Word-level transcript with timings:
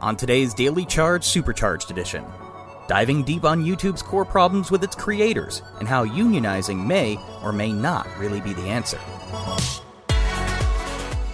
on 0.00 0.16
today's 0.16 0.54
Daily 0.54 0.84
Charge 0.84 1.24
Supercharged 1.24 1.90
Edition. 1.90 2.24
Diving 2.88 3.22
deep 3.24 3.44
on 3.44 3.64
YouTube's 3.64 4.02
core 4.02 4.24
problems 4.24 4.70
with 4.70 4.84
its 4.84 4.94
creators 4.94 5.62
and 5.78 5.88
how 5.88 6.04
unionizing 6.04 6.86
may 6.86 7.18
or 7.42 7.52
may 7.52 7.72
not 7.72 8.06
really 8.18 8.40
be 8.40 8.52
the 8.52 8.62
answer. 8.62 9.00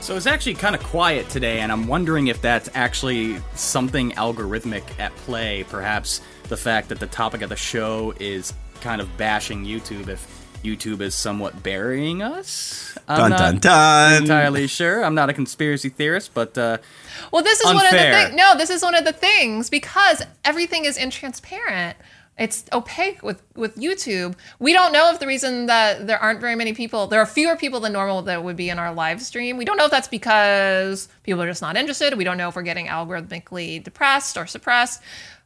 So 0.00 0.16
it's 0.16 0.26
actually 0.26 0.54
kind 0.54 0.74
of 0.74 0.82
quiet 0.82 1.28
today, 1.28 1.60
and 1.60 1.70
I'm 1.70 1.86
wondering 1.86 2.26
if 2.26 2.40
that's 2.40 2.68
actually 2.74 3.36
something 3.54 4.12
algorithmic 4.12 4.82
at 4.98 5.14
play. 5.16 5.64
Perhaps 5.68 6.20
the 6.48 6.56
fact 6.56 6.88
that 6.88 6.98
the 6.98 7.06
topic 7.06 7.42
of 7.42 7.50
the 7.50 7.56
show 7.56 8.12
is 8.18 8.52
kind 8.80 9.00
of 9.00 9.16
bashing 9.16 9.64
YouTube, 9.64 10.08
if 10.08 10.41
YouTube 10.62 11.00
is 11.00 11.14
somewhat 11.14 11.62
burying 11.62 12.22
us. 12.22 12.96
I'm 13.08 13.18
Dun 13.18 13.30
not 13.30 13.38
dun 13.38 13.58
dun. 13.58 14.22
entirely 14.22 14.66
sure. 14.66 15.04
I'm 15.04 15.14
not 15.14 15.28
a 15.28 15.32
conspiracy 15.32 15.88
theorist, 15.88 16.32
but 16.34 16.56
uh, 16.56 16.78
Well, 17.32 17.42
this 17.42 17.60
is 17.60 17.66
one 17.66 17.76
of 17.84 17.90
the 17.90 17.98
Unfair. 17.98 18.24
things. 18.26 18.36
No, 18.36 18.56
this 18.56 18.70
is 18.70 18.82
one 18.82 18.94
of 18.94 19.04
the 19.04 19.12
things 19.12 19.68
because 19.70 20.22
everything 20.44 20.84
is 20.84 20.96
intransparent. 20.98 21.94
It's 22.38 22.64
opaque 22.72 23.22
with 23.22 23.42
with 23.56 23.76
YouTube. 23.76 24.34
We 24.58 24.72
don't 24.72 24.92
know 24.92 25.10
if 25.12 25.20
the 25.20 25.26
reason 25.26 25.66
that 25.66 26.06
there 26.06 26.18
aren't 26.18 26.40
very 26.40 26.54
many 26.56 26.72
people, 26.72 27.06
there 27.06 27.20
are 27.20 27.26
fewer 27.26 27.56
people 27.56 27.80
than 27.80 27.92
normal 27.92 28.22
that 28.22 28.42
would 28.42 28.56
be 28.56 28.70
in 28.70 28.78
our 28.78 28.94
live 28.94 29.20
stream. 29.20 29.58
We 29.58 29.66
don't 29.66 29.76
know 29.76 29.84
if 29.84 29.90
that's 29.90 30.08
because 30.08 31.08
people 31.24 31.42
are 31.42 31.46
just 31.46 31.60
not 31.60 31.76
interested. 31.76 32.16
We 32.16 32.24
don't 32.24 32.38
know 32.38 32.48
if 32.48 32.56
we're 32.56 32.62
getting 32.62 32.86
algorithmically 32.86 33.84
depressed 33.84 34.38
or 34.38 34.46
suppressed. 34.46 35.02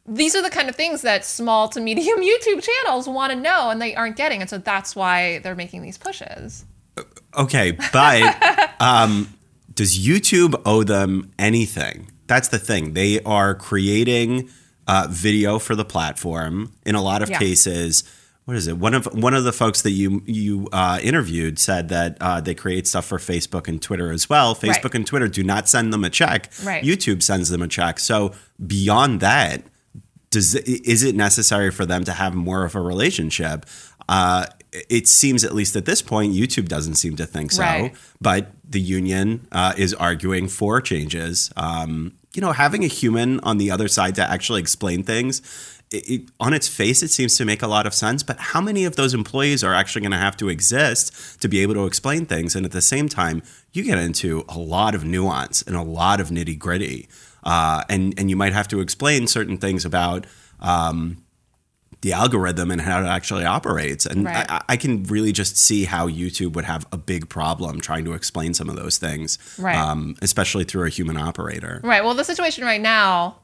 These 0.09 0.37
are 0.37 0.43
the 0.43 0.51
kind 0.51 0.69
of 0.69 0.77
things 0.77 1.03
that 1.03 1.25
small 1.25 1.69
to 1.71 1.81
medium 1.81 2.21
YouTube 2.21 2.63
channels 2.63 3.09
want 3.09 3.33
to 3.33 3.39
know 3.39 3.71
and 3.71 3.81
they 3.83 3.95
aren't 3.95 4.17
getting, 4.17 4.41
and 4.41 4.49
so 4.51 4.59
that's 4.59 4.95
why 4.95 5.39
they're 5.41 5.55
making 5.57 5.83
these 5.83 5.99
pushes. 5.99 6.65
Okay, 7.37 7.73
but 7.93 8.71
um, 8.81 9.35
does 9.75 9.99
YouTube 9.99 10.61
owe 10.65 10.83
them 10.85 11.33
anything? 11.39 12.11
That's 12.27 12.49
the 12.49 12.59
thing. 12.59 12.95
They 12.95 13.21
are 13.23 13.55
creating 13.55 14.49
uh, 14.89 15.07
video 15.11 15.59
for 15.59 15.75
the 15.75 15.85
platform. 15.85 16.73
In 16.85 16.95
a 16.95 17.03
lot 17.03 17.23
of 17.23 17.29
Yeah. 17.31 17.39
cases, 17.39 18.05
what 18.47 18.57
is 18.57 18.67
it? 18.69 18.79
One 18.79 18.95
of 18.95 19.07
one 19.13 19.35
of 19.35 19.45
the 19.45 19.53
folks 19.53 19.83
that 19.83 19.91
you 19.91 20.23
you 20.25 20.69
uh, 20.73 20.99
interviewed 21.03 21.59
said 21.59 21.89
that 21.91 22.17
uh, 22.21 22.41
they 22.41 22.55
create 22.55 22.87
stuff 22.87 23.05
for 23.05 23.19
Facebook 23.19 23.67
and 23.69 23.83
Twitter 23.83 24.11
as 24.13 24.29
well. 24.31 24.55
Facebook 24.55 24.85
Right. 24.85 24.95
and 24.95 25.07
Twitter 25.07 25.29
do 25.29 25.43
not 25.45 25.69
send 25.69 25.93
them 25.93 26.05
a 26.05 26.11
check. 26.11 26.51
Right. 26.65 26.83
YouTube 26.85 27.23
sends 27.23 27.49
them 27.51 27.61
a 27.63 27.69
check. 27.69 27.99
So 27.99 28.33
beyond 28.65 29.21
that, 29.21 29.63
does 30.31 30.55
is 30.55 31.03
it 31.03 31.15
necessary 31.15 31.71
for 31.71 31.87
them 31.87 32.05
to 32.05 32.13
have 32.13 32.35
more 32.35 32.65
of 32.65 32.75
a 32.75 32.81
relationship? 32.81 33.67
Uh, 34.09 34.47
it 34.89 35.09
seems, 35.09 35.45
at 35.45 35.55
least 35.55 35.75
at 35.77 35.85
this 35.85 36.03
point, 36.03 36.35
YouTube 36.35 36.69
doesn't 36.69 36.97
seem 36.97 37.17
to 37.17 37.27
think 37.27 37.53
so. 37.53 37.63
Right. 37.63 37.95
But 38.21 38.53
the 38.69 38.81
union 38.81 39.47
uh, 39.53 39.75
is 39.77 39.95
arguing 39.95 40.49
for 40.49 40.81
changes. 40.81 41.51
Um, 41.57 42.15
you 42.35 42.43
know, 42.43 42.53
having 42.53 42.85
a 42.85 42.89
human 42.89 43.41
on 43.41 43.59
the 43.59 43.71
other 43.71 43.89
side 43.89 44.15
to 44.17 44.31
actually 44.31 44.61
explain 44.61 45.03
things. 45.03 45.41
It, 45.93 46.11
it, 46.11 46.23
on 46.41 46.53
its 46.53 46.67
face, 46.67 47.03
it 47.05 47.11
seems 47.11 47.37
to 47.37 47.45
make 47.45 47.63
a 47.63 47.69
lot 47.69 47.87
of 47.87 47.95
sense, 47.95 48.25
but 48.25 48.37
how 48.39 48.61
many 48.61 48.85
of 48.85 48.97
those 48.97 49.15
employees 49.15 49.63
are 49.63 49.73
actually 49.73 50.03
going 50.03 50.11
to 50.13 50.19
have 50.19 50.37
to 50.39 50.49
exist 50.49 51.41
to 51.41 51.49
be 51.49 51.61
able 51.61 51.75
to 51.75 51.87
explain 51.87 52.27
things? 52.27 52.57
And 52.57 52.67
at 52.67 52.73
the 52.73 52.81
same 52.81 53.09
time, 53.09 53.41
you 53.73 53.85
get 53.85 53.97
into 53.99 54.45
a 54.49 54.59
lot 54.59 54.97
of 54.97 55.05
nuance 55.05 55.63
and 55.63 55.77
a 55.77 55.83
lot 55.83 56.21
of 56.21 56.31
nitty 56.31 56.59
gritty, 56.59 57.09
uh, 57.45 57.85
and 57.89 58.15
and 58.19 58.29
you 58.31 58.37
might 58.37 58.53
have 58.53 58.67
to 58.69 58.81
explain 58.81 59.29
certain 59.29 59.59
things 59.59 59.85
about 59.85 60.27
um, 60.59 61.19
the 62.01 62.13
algorithm 62.13 62.71
and 62.73 62.81
how 62.81 63.01
it 63.03 63.07
actually 63.07 63.45
operates. 63.45 64.07
And 64.07 64.25
Right. 64.25 64.45
I, 64.49 64.63
I 64.71 64.77
can 64.77 65.05
really 65.05 65.31
just 65.33 65.57
see 65.57 65.85
how 65.85 66.09
YouTube 66.09 66.55
would 66.55 66.65
have 66.65 66.85
a 66.93 66.97
big 66.99 67.29
problem 67.29 67.81
trying 67.81 68.05
to 68.07 68.13
explain 68.13 68.55
some 68.55 68.69
of 68.69 68.77
those 68.77 68.99
things, 68.99 69.39
Right. 69.59 69.77
um, 69.77 70.17
especially 70.21 70.65
through 70.65 70.87
a 70.87 70.91
human 70.91 71.17
operator. 71.17 71.81
Right. 71.85 72.03
Well, 72.05 72.15
the 72.15 72.25
situation 72.25 72.65
right 72.65 72.81
now, 72.81 73.37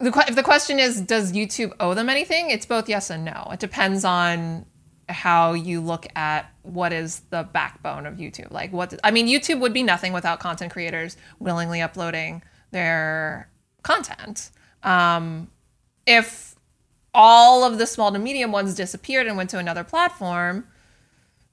if 0.00 0.36
the 0.36 0.42
question 0.42 0.78
is, 0.78 1.00
does 1.00 1.32
YouTube 1.32 1.72
owe 1.80 1.94
them 1.94 2.08
anything? 2.08 2.50
It's 2.50 2.66
both 2.66 2.88
yes 2.88 3.10
and 3.10 3.24
no. 3.24 3.48
It 3.52 3.60
depends 3.60 4.04
on 4.04 4.66
how 5.08 5.54
you 5.54 5.80
look 5.80 6.06
at 6.14 6.52
what 6.62 6.92
is 6.92 7.20
the 7.30 7.48
backbone 7.52 8.06
of 8.06 8.14
YouTube. 8.14 8.50
Like 8.50 8.72
what 8.72 8.98
I 9.02 9.10
mean, 9.10 9.26
YouTube 9.26 9.60
would 9.60 9.72
be 9.72 9.82
nothing 9.82 10.12
without 10.12 10.38
content 10.38 10.72
creators 10.72 11.16
willingly 11.38 11.80
uploading 11.80 12.42
their 12.70 13.50
content. 13.82 14.50
Um, 14.82 15.50
if 16.06 16.54
all 17.14 17.64
of 17.64 17.78
the 17.78 17.86
small 17.86 18.12
to 18.12 18.18
medium 18.18 18.52
ones 18.52 18.74
disappeared 18.74 19.26
and 19.26 19.36
went 19.36 19.50
to 19.50 19.58
another 19.58 19.82
platform, 19.82 20.66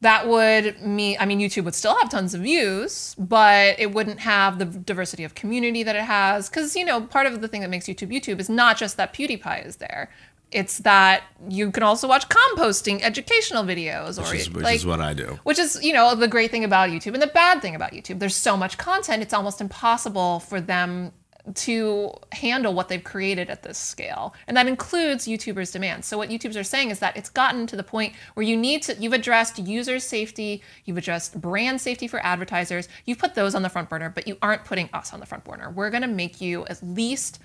that 0.01 0.27
would 0.27 0.81
mean 0.81 1.15
i 1.19 1.25
mean 1.25 1.39
youtube 1.39 1.63
would 1.63 1.73
still 1.75 1.95
have 1.99 2.09
tons 2.09 2.33
of 2.33 2.41
views 2.41 3.15
but 3.17 3.79
it 3.79 3.91
wouldn't 3.91 4.19
have 4.19 4.59
the 4.59 4.65
diversity 4.65 5.23
of 5.23 5.35
community 5.35 5.83
that 5.83 5.95
it 5.95 6.03
has. 6.03 6.49
Because 6.49 6.75
you 6.75 6.85
know 6.85 7.01
part 7.01 7.25
of 7.27 7.41
the 7.41 7.47
thing 7.47 7.61
that 7.61 7.69
makes 7.69 7.85
youtube 7.85 8.11
youtube 8.11 8.39
is 8.39 8.49
not 8.49 8.77
just 8.77 8.97
that 8.97 9.13
pewdiepie 9.13 9.65
is 9.65 9.77
there. 9.77 10.09
It's 10.51 10.77
that 10.79 11.23
you 11.49 11.71
can 11.71 11.83
also 11.83 12.07
watch 12.07 12.29
composting 12.29 13.01
educational 13.01 13.63
videos 13.63 14.17
or 14.17 14.31
Which 14.31 14.41
is, 14.41 14.49
which 14.51 14.63
like 14.63 14.75
is 14.75 14.85
what 14.85 15.01
I 15.01 15.13
do. 15.13 15.39
which 15.43 15.59
is 15.59 15.81
you 15.83 15.91
know 15.91 16.13
the 16.15 16.27
great 16.27 16.51
thing 16.51 16.63
about 16.63 16.89
youtube 16.89 17.13
and 17.13 17.21
the 17.21 17.27
bad 17.27 17.61
thing 17.61 17.75
about 17.75 17.91
youtube. 17.93 18.19
There's 18.19 18.35
so 18.35 18.55
much 18.55 18.77
content 18.77 19.23
it's 19.23 19.33
almost 19.33 19.59
impossible 19.59 20.39
for 20.41 20.61
them 20.61 21.11
to 21.53 22.11
handle 22.31 22.73
what 22.73 22.89
they've 22.89 23.03
created 23.03 23.49
at 23.49 23.63
this 23.63 23.77
scale. 23.77 24.33
And 24.47 24.57
that 24.57 24.67
includes 24.67 25.27
youtubers 25.27 25.71
demands 25.71 26.07
so 26.07 26.17
what 26.17 26.29
youtubers 26.29 26.59
are 26.59 26.63
saying 26.63 26.89
is 26.89 26.99
that 26.99 27.15
it's 27.15 27.29
gotten 27.29 27.67
to 27.67 27.75
the 27.75 27.83
point 27.83 28.13
where 28.33 28.45
you 28.45 28.57
need 28.57 28.81
to 28.83 28.95
you've 28.95 29.13
addressed 29.13 29.59
user 29.59 29.99
safety 29.99 30.61
you've 30.85 30.97
addressed 30.97 31.39
brand 31.39 31.79
safety 31.79 32.07
for 32.07 32.23
advertisers 32.25 32.87
you've 33.05 33.19
put 33.19 33.35
those 33.35 33.55
on 33.55 33.61
the 33.61 33.69
front 33.69 33.89
burner 33.89 34.09
but 34.09 34.27
you 34.27 34.37
aren't 34.41 34.65
putting 34.65 34.89
us 34.93 35.13
on 35.13 35.19
the 35.19 35.25
front 35.25 35.43
burner. 35.43 35.69
We're 35.69 35.89
going 35.89 36.01
to 36.01 36.07
make 36.07 36.41
you 36.41 36.65
at 36.65 36.81
least 36.81 37.39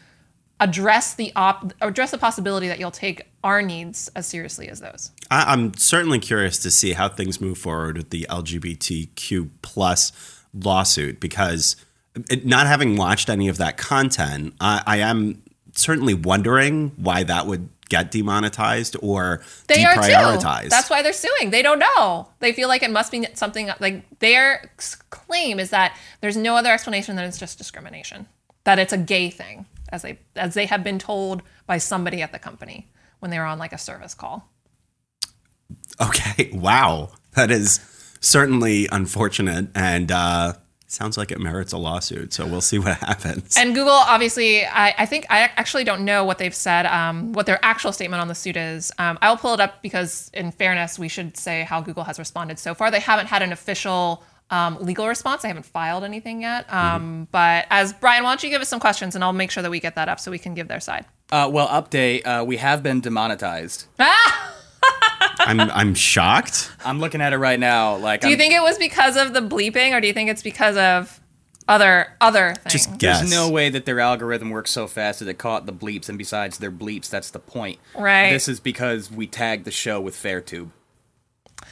address 0.61 1.15
the 1.15 1.33
op 1.37 1.73
address 1.81 2.11
the 2.11 2.19
possibility 2.19 2.69
that 2.69 2.79
you'll 2.79 2.91
take 2.91 3.23
our 3.43 3.63
needs 3.63 4.11
as 4.15 4.27
seriously 4.27 4.69
as 4.69 4.81
those. 4.81 5.11
I, 5.31 5.53
I'm 5.53 5.75
certainly 5.75 6.19
curious 6.19 6.59
to 6.61 6.71
see 6.71 6.93
how 6.93 7.09
things 7.09 7.41
move 7.41 7.59
forward 7.59 7.97
with 7.97 8.11
the 8.11 8.27
LGBTQ 8.29 9.51
plus 9.63 10.13
lawsuit 10.53 11.21
because 11.21 11.77
not 12.45 12.67
having 12.67 12.97
watched 12.97 13.29
any 13.29 13.49
of 13.49 13.59
that 13.59 13.77
content, 13.77 14.55
I, 14.61 14.83
I 14.87 14.97
am 14.99 15.43
certainly 15.75 16.15
wondering 16.15 16.93
why 16.97 17.23
that 17.23 17.47
would 17.47 17.69
get 17.89 18.11
demonetized 18.11 18.97
or 19.03 19.43
They 19.67 19.77
deprioritized. 19.77 20.69
That's 20.69 20.89
why 20.89 21.03
they're 21.03 21.13
suing. 21.13 21.51
They 21.51 21.63
don't 21.63 21.81
know. 21.81 22.29
They 22.39 22.53
feel 22.53 22.69
like 22.69 22.83
it 22.83 22.91
must 22.91 23.13
be 23.13 23.27
something 23.35 23.69
like 23.81 24.05
their 24.21 24.71
claim 25.11 25.59
is 25.59 25.71
that 25.71 25.97
there's 26.21 26.37
no 26.37 26.57
other 26.57 26.73
explanation 26.73 27.17
than 27.17 27.27
it's 27.27 27.39
just 27.39 27.59
discrimination. 27.59 28.27
That 28.65 28.79
it's 28.79 28.93
a 28.93 28.99
gay 28.99 29.31
thing, 29.31 29.67
as 29.89 30.03
they 30.03 30.19
as 30.37 30.55
they 30.55 30.67
have 30.67 30.85
been 30.85 30.99
told 30.99 31.43
by 31.67 31.79
somebody 31.79 32.23
at 32.23 32.31
the 32.31 32.39
company 32.39 32.89
when 33.19 33.31
they 33.31 33.39
were 33.39 33.45
on 33.45 33.59
like 33.59 33.73
a 33.73 33.79
service 33.79 34.15
call. 34.15 34.49
Okay. 36.01 36.51
Wow. 36.53 37.11
That 37.33 37.51
is 37.51 37.81
certainly 38.21 38.87
unfortunate 38.93 39.69
and 39.75 40.13
uh, 40.13 40.55
sounds 40.93 41.17
like 41.17 41.31
it 41.31 41.39
merits 41.41 41.73
a 41.73 41.79
lawsuit. 41.79 42.33
So 42.33 42.47
we'll 42.47 42.61
see 42.61 42.79
what 42.79 42.97
happens. 42.99 43.57
And 43.57 43.75
Google, 43.75 43.93
obviously, 43.93 44.65
I, 44.67 44.95
I 44.99 45.07
think 45.07 45.27
I 45.31 45.41
actually 45.57 45.85
don't 45.85 46.05
know 46.05 46.25
what 46.25 46.39
they've 46.39 46.55
said, 46.55 46.87
um, 46.87 47.33
what 47.33 47.47
their 47.47 47.59
actual 47.65 47.93
statement 47.93 48.21
on 48.21 48.29
the 48.29 48.35
suit 48.35 48.57
is. 48.57 48.91
Um, 48.99 49.19
I'll 49.23 49.37
pull 49.37 49.55
it 49.55 49.61
up 49.61 49.83
because, 49.83 50.31
in 50.35 50.51
fairness, 50.53 50.99
we 50.99 51.09
should 51.09 51.37
say 51.37 51.63
how 51.63 51.81
Google 51.81 52.05
has 52.05 52.19
responded 52.19 52.59
so 52.59 52.75
far. 52.75 52.91
They 52.91 53.01
haven't 53.01 53.27
had 53.27 53.43
an 53.43 53.53
official 53.53 54.23
um, 54.51 54.79
legal 54.81 55.07
response. 55.07 55.43
They 55.43 55.49
haven't 55.49 55.67
filed 55.67 56.03
anything 56.03 56.43
yet. 56.43 56.71
Um, 56.73 57.29
But 57.31 57.67
as 57.71 57.93
Brian, 57.93 58.25
why 58.25 58.31
don't 58.31 58.43
you 58.43 58.51
give 58.51 58.61
us 58.61 58.69
some 58.69 58.81
questions, 58.81 59.15
and 59.15 59.23
I'll 59.23 59.33
make 59.33 59.51
sure 59.53 59.63
that 59.63 59.71
we 59.71 59.79
get 59.81 59.95
that 59.95 60.09
up 60.09 60.19
so 60.19 60.31
we 60.33 60.39
can 60.41 60.55
give 60.55 60.67
their 60.69 60.81
side. 60.81 61.05
uh, 61.31 61.49
well, 61.53 61.69
update. 61.69 62.27
Uh, 62.27 62.45
we 62.45 62.57
have 62.57 62.83
been 62.83 63.01
demonetized. 63.01 63.85
Ah! 64.01 64.55
I'm, 65.41 65.61
I'm 65.61 65.95
shocked. 65.95 66.71
I'm 66.85 67.01
looking 67.01 67.21
at 67.21 67.33
it 67.33 67.39
right 67.39 67.59
now. 67.59 67.97
Like, 67.97 68.21
Do 68.21 68.29
you 68.29 68.33
I'm- 68.33 68.39
think 68.39 68.55
it 68.55 68.63
was 68.63 68.79
because 68.79 69.17
of 69.17 69.33
the 69.33 69.41
bleeping, 69.41 69.93
or 69.97 70.01
do 70.01 70.07
you 70.07 70.13
think 70.13 70.31
it's 70.31 70.43
because 70.43 70.77
of 70.77 71.21
other 71.69 72.09
other 72.21 72.55
things? 72.55 72.73
Just 72.73 72.99
guess. 72.99 73.21
There's 73.21 73.31
no 73.33 73.49
way 73.51 73.69
that 73.71 73.85
their 73.85 74.01
algorithm 74.01 74.51
works 74.51 74.71
so 74.71 74.87
fast 74.87 75.21
that 75.21 75.29
it 75.29 75.39
caught 75.39 75.67
the 75.67 75.73
bleeps, 75.73 76.09
and 76.09 76.19
besides 76.19 76.59
their 76.59 76.71
bleeps, 76.73 77.09
that's 77.09 77.31
the 77.31 77.39
point. 77.39 77.79
Right. 77.97 78.31
This 78.31 78.49
is 78.49 78.61
because 78.61 79.11
we 79.11 79.27
tagged 79.27 79.65
the 79.65 79.71
show 79.71 80.01
with 80.01 80.15
Fairtube. 80.15 80.71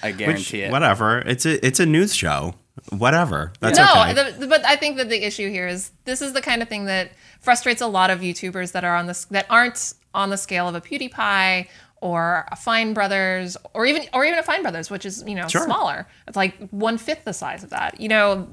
I 0.03 0.09
Which, 0.09 0.19
guarantee 0.19 0.63
it. 0.63 0.71
whatever. 0.71 1.19
It's 1.21 1.45
a 1.47 1.65
it's 1.65 1.81
a 1.81 1.87
news 1.87 2.15
show. 2.15 2.55
Whatever. 2.91 3.53
That's 3.61 3.77
no, 3.79 3.85
okay. 3.85 4.33
the, 4.39 4.47
but 4.47 4.65
I 4.65 4.77
think 4.77 4.99
that 4.99 5.09
the 5.09 5.25
issue 5.25 5.51
here 5.51 5.67
is 5.67 5.91
this 6.05 6.23
is 6.23 6.33
the 6.33 6.41
kind 6.41 6.63
of 6.63 6.69
thing 6.69 6.85
that 6.85 7.11
frustrates 7.41 7.81
a 7.81 7.87
lot 7.89 8.11
of 8.11 8.21
YouTubers 8.21 8.73
that 8.73 8.85
are 8.85 8.95
on 8.97 9.07
this 9.07 9.25
that 9.27 9.47
aren't 9.51 9.95
on 10.15 10.31
the 10.31 10.37
scale 10.37 10.69
of 10.69 10.75
a 10.77 10.81
PewDiePie 10.81 11.67
or 12.01 12.47
a 12.51 12.57
Fine 12.57 12.95
Brothers 12.95 13.57
or 13.75 13.87
even 13.87 14.03
or 14.13 14.25
even 14.25 14.39
a 14.39 14.43
Fine 14.43 14.63
Brothers, 14.63 14.91
which 14.91 15.05
is 15.05 15.25
you 15.27 15.35
know 15.35 15.49
Sure. 15.49 15.65
smaller. 15.65 16.07
It's 16.27 16.37
like 16.37 16.69
one 16.71 16.99
fifth 16.99 17.25
the 17.25 17.33
size 17.33 17.63
of 17.65 17.71
that. 17.71 18.01
You 18.01 18.09
know, 18.09 18.49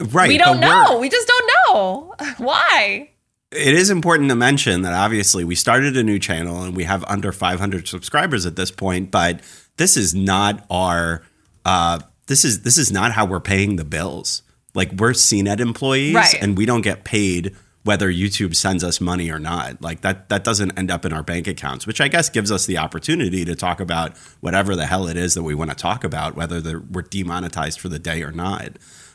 right. 0.00 0.28
we 0.28 0.38
don't 0.38 0.60
know. 0.60 0.98
We 1.00 1.08
just 1.08 1.28
don't 1.28 1.50
know 1.68 2.14
why. 2.38 3.10
It 3.50 3.74
is 3.74 3.88
important 3.88 4.30
to 4.30 4.34
mention 4.36 4.82
that 4.82 4.92
obviously 4.92 5.44
we 5.44 5.54
started 5.54 5.96
a 5.96 6.02
new 6.02 6.18
channel 6.18 6.62
and 6.64 6.74
we 6.76 6.84
have 6.84 7.04
under 7.04 7.30
500 7.30 7.86
subscribers 7.86 8.46
at 8.46 8.56
this 8.56 8.72
point, 8.72 9.12
but 9.12 9.40
this 9.76 9.96
is 9.96 10.12
not 10.14 10.66
our 10.70 11.22
uh, 11.64 12.00
this 12.26 12.44
is 12.44 12.62
this 12.62 12.78
is 12.78 12.90
not 12.90 13.12
how 13.12 13.24
we're 13.24 13.40
paying 13.40 13.76
the 13.76 13.84
bills. 13.84 14.42
Like 14.74 14.90
we're 14.92 15.12
CNET 15.12 15.60
employees 15.60 16.14
Right. 16.16 16.42
and 16.42 16.58
we 16.58 16.66
don't 16.66 16.80
get 16.82 17.04
paid 17.04 17.54
whether 17.84 18.10
YouTube 18.12 18.56
sends 18.56 18.82
us 18.82 19.00
money 19.00 19.30
or 19.30 19.38
not. 19.38 19.80
Like 19.80 20.00
that 20.00 20.28
that 20.30 20.42
doesn't 20.42 20.76
end 20.78 20.90
up 20.90 21.04
in 21.04 21.12
our 21.12 21.22
bank 21.22 21.46
accounts, 21.46 21.86
which 21.86 22.00
I 22.00 22.08
guess 22.08 22.28
gives 22.30 22.50
us 22.50 22.66
the 22.66 22.78
opportunity 22.78 23.44
to 23.44 23.54
talk 23.54 23.78
about 23.80 24.16
whatever 24.40 24.74
the 24.74 24.86
hell 24.86 25.06
it 25.06 25.16
is 25.16 25.34
that 25.34 25.42
we 25.42 25.54
want 25.54 25.70
to 25.70 25.76
talk 25.76 26.02
about, 26.02 26.34
whether 26.34 26.80
we're 26.80 27.02
demonetized 27.02 27.78
for 27.78 27.88
the 27.88 27.98
day 27.98 28.22
or 28.22 28.32
not. 28.32 28.70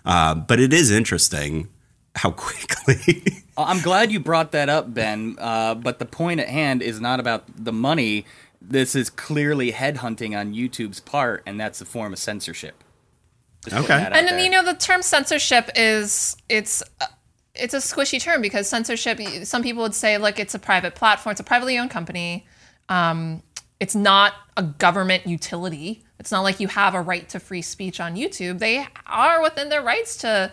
Uh, 0.06 0.34
but 0.36 0.60
it 0.60 0.72
is 0.72 0.90
interesting 0.92 1.68
how 2.16 2.32
quickly. 2.38 3.44
I'm 3.58 3.82
glad 3.82 4.12
you 4.12 4.20
brought 4.20 4.52
that 4.54 4.70
up, 4.70 4.94
Ben. 4.94 5.36
Uh, 5.40 5.76
but 5.76 6.00
the 6.00 6.06
point 6.06 6.40
at 6.40 6.48
hand 6.48 6.82
is 6.82 7.02
not 7.02 7.20
about 7.20 7.44
the 7.56 7.74
money. 7.74 8.26
This 8.62 8.96
is 8.96 9.10
clearly 9.10 9.72
headhunting 9.72 10.38
on 10.38 10.54
YouTube's 10.54 11.00
part, 11.00 11.44
and 11.46 11.60
that's 11.60 11.82
a 11.82 11.86
form 11.86 12.14
of 12.14 12.20
censorship. 12.20 12.84
Just 13.66 13.76
Okay. 13.76 13.94
and 13.94 14.14
then 14.14 14.26
there. 14.28 14.40
you 14.40 14.50
know 14.50 14.64
the 14.64 14.74
term 14.74 15.02
censorship 15.02 15.70
is 15.76 16.38
it's 16.48 16.82
uh, 17.02 17.06
it's 17.56 17.74
a 17.74 17.78
squishy 17.78 18.22
term 18.22 18.42
because 18.42 18.68
censorship 18.70 19.20
some 19.44 19.64
people 19.64 19.84
would 19.84 19.96
say 19.96 20.18
look, 20.18 20.40
it's 20.40 20.56
a 20.56 20.60
private 20.60 20.96
platform 20.96 21.32
it's 21.32 21.40
a 21.40 21.44
privately 21.44 21.78
owned 21.78 21.92
company. 21.92 22.46
Um, 22.88 23.44
it's 23.80 23.96
not 23.96 24.34
a 24.58 24.64
government 24.64 25.26
utility. 25.26 26.04
It's 26.20 26.32
not 26.32 26.42
like 26.42 26.60
you 26.60 26.68
have 26.68 26.96
a 26.96 27.02
right 27.02 27.28
to 27.30 27.40
free 27.40 27.62
speech 27.62 28.00
on 28.00 28.16
youtube. 28.16 28.60
They 28.60 28.86
are 29.08 29.42
within 29.42 29.70
their 29.70 29.82
rights 29.82 30.18
to 30.18 30.52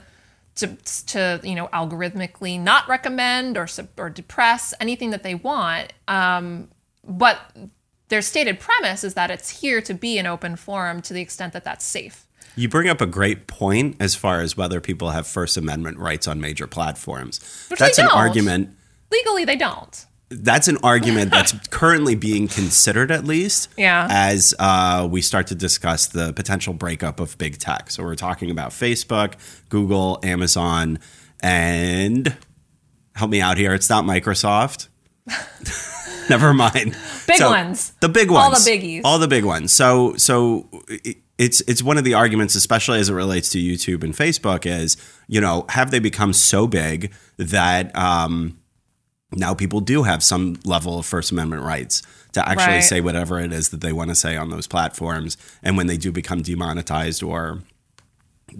to, 0.56 0.76
to 1.06 1.40
you 1.42 1.54
know 1.54 1.68
algorithmically 1.68 2.58
not 2.58 2.88
recommend 2.88 3.56
or 3.56 3.68
or 3.96 4.10
depress 4.10 4.74
anything 4.80 5.10
that 5.10 5.22
they 5.22 5.34
want. 5.34 5.92
Um, 6.08 6.68
but 7.04 7.38
their 8.08 8.22
stated 8.22 8.60
premise 8.60 9.04
is 9.04 9.14
that 9.14 9.30
it's 9.30 9.60
here 9.60 9.80
to 9.82 9.94
be 9.94 10.18
an 10.18 10.26
open 10.26 10.56
forum 10.56 11.02
to 11.02 11.14
the 11.14 11.20
extent 11.20 11.52
that 11.52 11.64
that's 11.64 11.84
safe 11.84 12.25
You 12.56 12.68
bring 12.68 12.88
up 12.88 13.00
a 13.00 13.06
great 13.06 13.46
point 13.46 13.96
as 14.00 14.14
far 14.14 14.40
as 14.40 14.56
whether 14.56 14.80
people 14.80 15.10
have 15.10 15.26
First 15.26 15.56
Amendment 15.56 15.98
rights 15.98 16.26
on 16.26 16.40
major 16.40 16.66
platforms. 16.66 17.66
Which 17.68 17.78
that's 17.78 17.98
an 17.98 18.08
argument. 18.08 18.70
legally 19.12 19.44
they 19.44 19.56
don't 19.56 20.06
That's 20.30 20.66
an 20.66 20.78
argument 20.82 21.30
that's 21.30 21.52
currently 21.70 22.14
being 22.14 22.48
considered, 22.48 23.10
at 23.12 23.24
least. 23.24 23.68
Yeah. 23.76 24.08
As 24.10 24.54
uh, 24.58 25.06
we 25.10 25.20
start 25.22 25.46
to 25.48 25.54
discuss 25.54 26.06
the 26.06 26.32
potential 26.32 26.72
breakup 26.74 27.20
of 27.20 27.36
big 27.38 27.58
tech. 27.58 27.90
So 27.90 28.02
we're 28.02 28.14
talking 28.16 28.50
about 28.50 28.70
Facebook, 28.70 29.34
Google, 29.68 30.18
Amazon, 30.24 30.98
and 31.40 32.34
help 33.14 33.30
me 33.30 33.40
out 33.40 33.56
here. 33.58 33.74
It's 33.74 33.90
not 33.90 34.04
Microsoft. 34.04 34.88
Never 36.30 36.52
mind. 36.52 36.96
Big 37.26 37.36
So, 37.36 37.50
ones. 37.50 37.92
The 38.00 38.08
big 38.08 38.30
ones 38.30 38.44
All 38.44 38.50
the 38.50 38.70
biggies. 38.70 39.00
All 39.04 39.18
the 39.18 39.28
big 39.28 39.44
ones. 39.44 39.72
So 39.72 40.16
so 40.16 40.68
it's 41.38 41.60
it's 41.62 41.82
one 41.82 41.98
of 41.98 42.04
the 42.04 42.14
arguments, 42.14 42.54
especially 42.54 42.98
as 42.98 43.08
it 43.08 43.14
relates 43.14 43.50
to 43.50 43.58
YouTube 43.58 44.02
and 44.04 44.14
Facebook, 44.14 44.64
is 44.66 44.96
you 45.28 45.40
know 45.40 45.64
have 45.70 45.90
they 45.90 45.98
become 45.98 46.32
so 46.32 46.66
big 46.66 47.12
that 47.36 47.94
um, 47.96 48.58
now 49.32 49.52
people 49.54 49.80
do 49.80 50.02
have 50.04 50.22
some 50.22 50.56
level 50.64 50.98
of 50.98 51.06
First 51.06 51.32
Amendment 51.32 51.62
rights 51.62 52.02
to 52.32 52.48
actually 52.48 52.74
Right. 52.74 52.80
say 52.84 53.00
whatever 53.00 53.38
it 53.40 53.52
is 53.52 53.70
that 53.70 53.80
they 53.80 53.92
want 53.92 54.10
to 54.10 54.14
say 54.14 54.36
on 54.36 54.50
those 54.50 54.66
platforms, 54.66 55.36
and 55.62 55.76
when 55.76 55.86
they 55.86 55.96
do 55.96 56.10
become 56.12 56.42
demonetized 56.42 57.22
or 57.22 57.62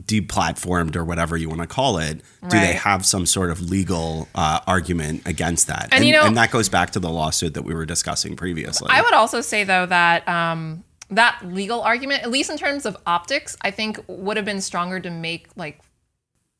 deplatformed 0.03 0.97
or 0.97 1.05
whatever 1.05 1.37
you 1.37 1.49
want 1.49 1.61
to 1.61 1.67
call 1.67 1.99
it, 1.99 2.21
do 2.49 2.59
they 2.61 2.73
have 2.73 3.07
some 3.07 3.25
sort 3.25 3.51
of 3.51 3.71
legal 3.71 4.29
uh, 4.35 4.61
argument 4.67 5.23
against 5.27 5.69
that? 5.69 5.89
And, 5.93 6.05
you 6.05 6.13
know- 6.13 6.25
and 6.27 6.37
that 6.37 6.51
goes 6.51 6.69
back 6.69 6.91
to 6.91 7.01
the 7.01 7.09
lawsuit 7.09 7.55
that 7.55 7.63
we 7.63 7.73
were 7.75 7.87
discussing 7.87 8.37
previously. 8.37 8.89
I 8.91 9.01
would 9.01 9.15
also 9.15 9.41
say 9.41 9.65
though 9.65 9.87
that 9.87 10.27
um, 10.29 10.83
that 11.11 11.41
legal 11.45 11.83
argument, 11.83 12.23
at 12.23 12.31
least 12.31 12.51
in 12.51 12.59
terms 12.59 12.85
of 12.87 12.97
optics, 13.07 13.57
I 13.63 13.71
think 13.71 14.01
would 14.09 14.37
have 14.37 14.47
been 14.47 14.61
stronger 14.61 15.01
to 15.01 15.11
make 15.11 15.49
like 15.57 15.81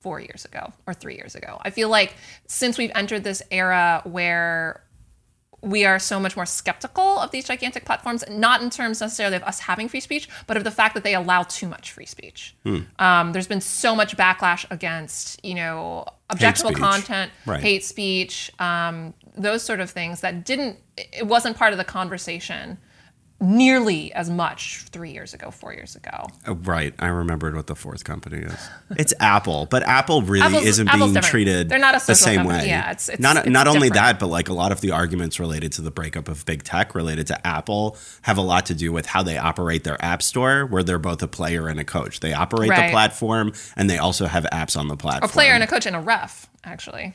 four 0.01 0.21
years 0.21 0.45
ago 0.45 0.73
or 0.87 0.95
three 0.95 1.17
years 1.17 1.35
ago. 1.35 1.59
I 1.63 1.71
feel 1.71 1.89
like 1.89 2.15
since 2.47 2.79
we've 2.79 2.93
entered 2.95 3.25
this 3.25 3.43
era 3.51 4.03
where 4.05 4.83
we 5.63 5.85
are 5.85 5.99
so 5.99 6.21
much 6.21 6.37
more 6.37 6.47
skeptical 6.47 7.19
of 7.19 7.33
these 7.33 7.45
gigantic 7.45 7.85
platforms, 7.85 8.23
not 8.31 8.63
in 8.63 8.71
terms 8.71 9.01
necessarily 9.01 9.37
of 9.37 9.43
us 9.43 9.59
having 9.59 9.89
free 9.89 9.99
speech, 10.01 10.29
but 10.47 10.57
of 10.57 10.63
the 10.63 10.71
fact 10.71 10.95
that 10.95 11.03
they 11.03 11.15
allow 11.15 11.43
too 11.43 11.67
much 11.67 11.91
free 11.91 12.07
speech. 12.07 12.55
Um, 13.01 13.33
there's 13.33 13.49
been 13.49 13.61
so 13.63 13.97
much 13.97 14.17
backlash 14.17 14.65
against, 14.71 15.45
you 15.45 15.55
know, 15.55 16.05
objectionable 16.31 16.75
speech. 16.77 16.81
content, 16.85 17.33
Right. 17.47 17.61
hate 17.61 17.85
speech, 17.85 18.53
um, 18.61 19.13
those 19.37 19.63
sort 19.65 19.81
of 19.81 19.91
things 19.91 20.21
that 20.21 20.45
didn't, 20.45 20.77
it 20.97 21.27
wasn't 21.27 21.57
part 21.57 21.73
of 21.73 21.79
the 21.79 21.85
conversation 21.85 22.79
nearly 23.39 24.13
as 24.15 24.31
much 24.31 24.85
three 24.91 25.11
years 25.13 25.35
ago, 25.35 25.51
four 25.51 25.73
years 25.75 25.95
ago. 25.95 26.27
Uh, 26.49 26.55
Right. 26.55 26.95
I 26.99 27.09
remembered 27.09 27.55
what 27.55 27.67
the 27.67 27.75
fourth 27.75 28.03
company 28.05 28.39
is. 28.39 28.69
It's 28.97 29.13
Apple, 29.21 29.67
but 29.71 29.83
Apple 29.83 30.23
really 30.23 30.47
Apple's- 30.47 30.65
isn't 30.65 30.89
Apple's 30.89 31.01
being 31.03 31.15
different. 31.15 31.31
treated 31.31 31.69
They're 31.69 31.79
not 31.79 31.95
a 31.95 32.07
the 32.07 32.15
same 32.15 32.37
company. 32.39 32.61
way. 32.61 32.69
Yeah, 32.69 32.81
it's- 32.91 33.09
it's- 33.11 33.21
not 33.21 33.37
it's 33.37 33.49
not 33.49 33.69
only 33.69 33.91
that, 33.91 34.19
but 34.19 34.29
like 34.29 34.49
a 34.49 34.55
lot 34.55 34.73
of 34.73 34.81
the 34.81 34.91
arguments 34.93 35.39
related 35.39 35.73
to 35.73 35.83
the 35.83 35.91
breakup 35.91 36.29
of 36.29 36.47
big 36.47 36.63
tech 36.65 36.95
related 36.95 37.27
to 37.27 37.47
Apple 37.47 37.97
have 38.23 38.39
a 38.39 38.43
lot 38.43 38.65
to 38.67 38.75
do 38.75 38.91
with 38.91 39.07
how 39.07 39.23
they 39.23 39.37
operate 39.37 39.85
their 39.85 40.03
app 40.03 40.23
store, 40.23 40.65
where 40.65 40.83
they're 40.83 40.99
both 40.99 41.23
a 41.23 41.29
player 41.29 41.69
and 41.69 41.79
a 41.79 41.85
coach. 41.85 42.21
They 42.21 42.33
operate 42.33 42.71
the 42.71 42.89
platform 42.91 43.53
and 43.77 43.91
they 43.91 43.99
also 43.99 44.27
have 44.27 44.45
apps 44.53 44.79
on 44.79 44.89
the 44.89 44.97
platform. 44.97 45.29
A 45.29 45.33
player 45.33 45.53
and 45.53 45.63
a 45.63 45.67
coach 45.67 45.85
and 45.85 45.95
a 45.95 46.01
ref, 46.01 46.49
actually. 46.65 47.15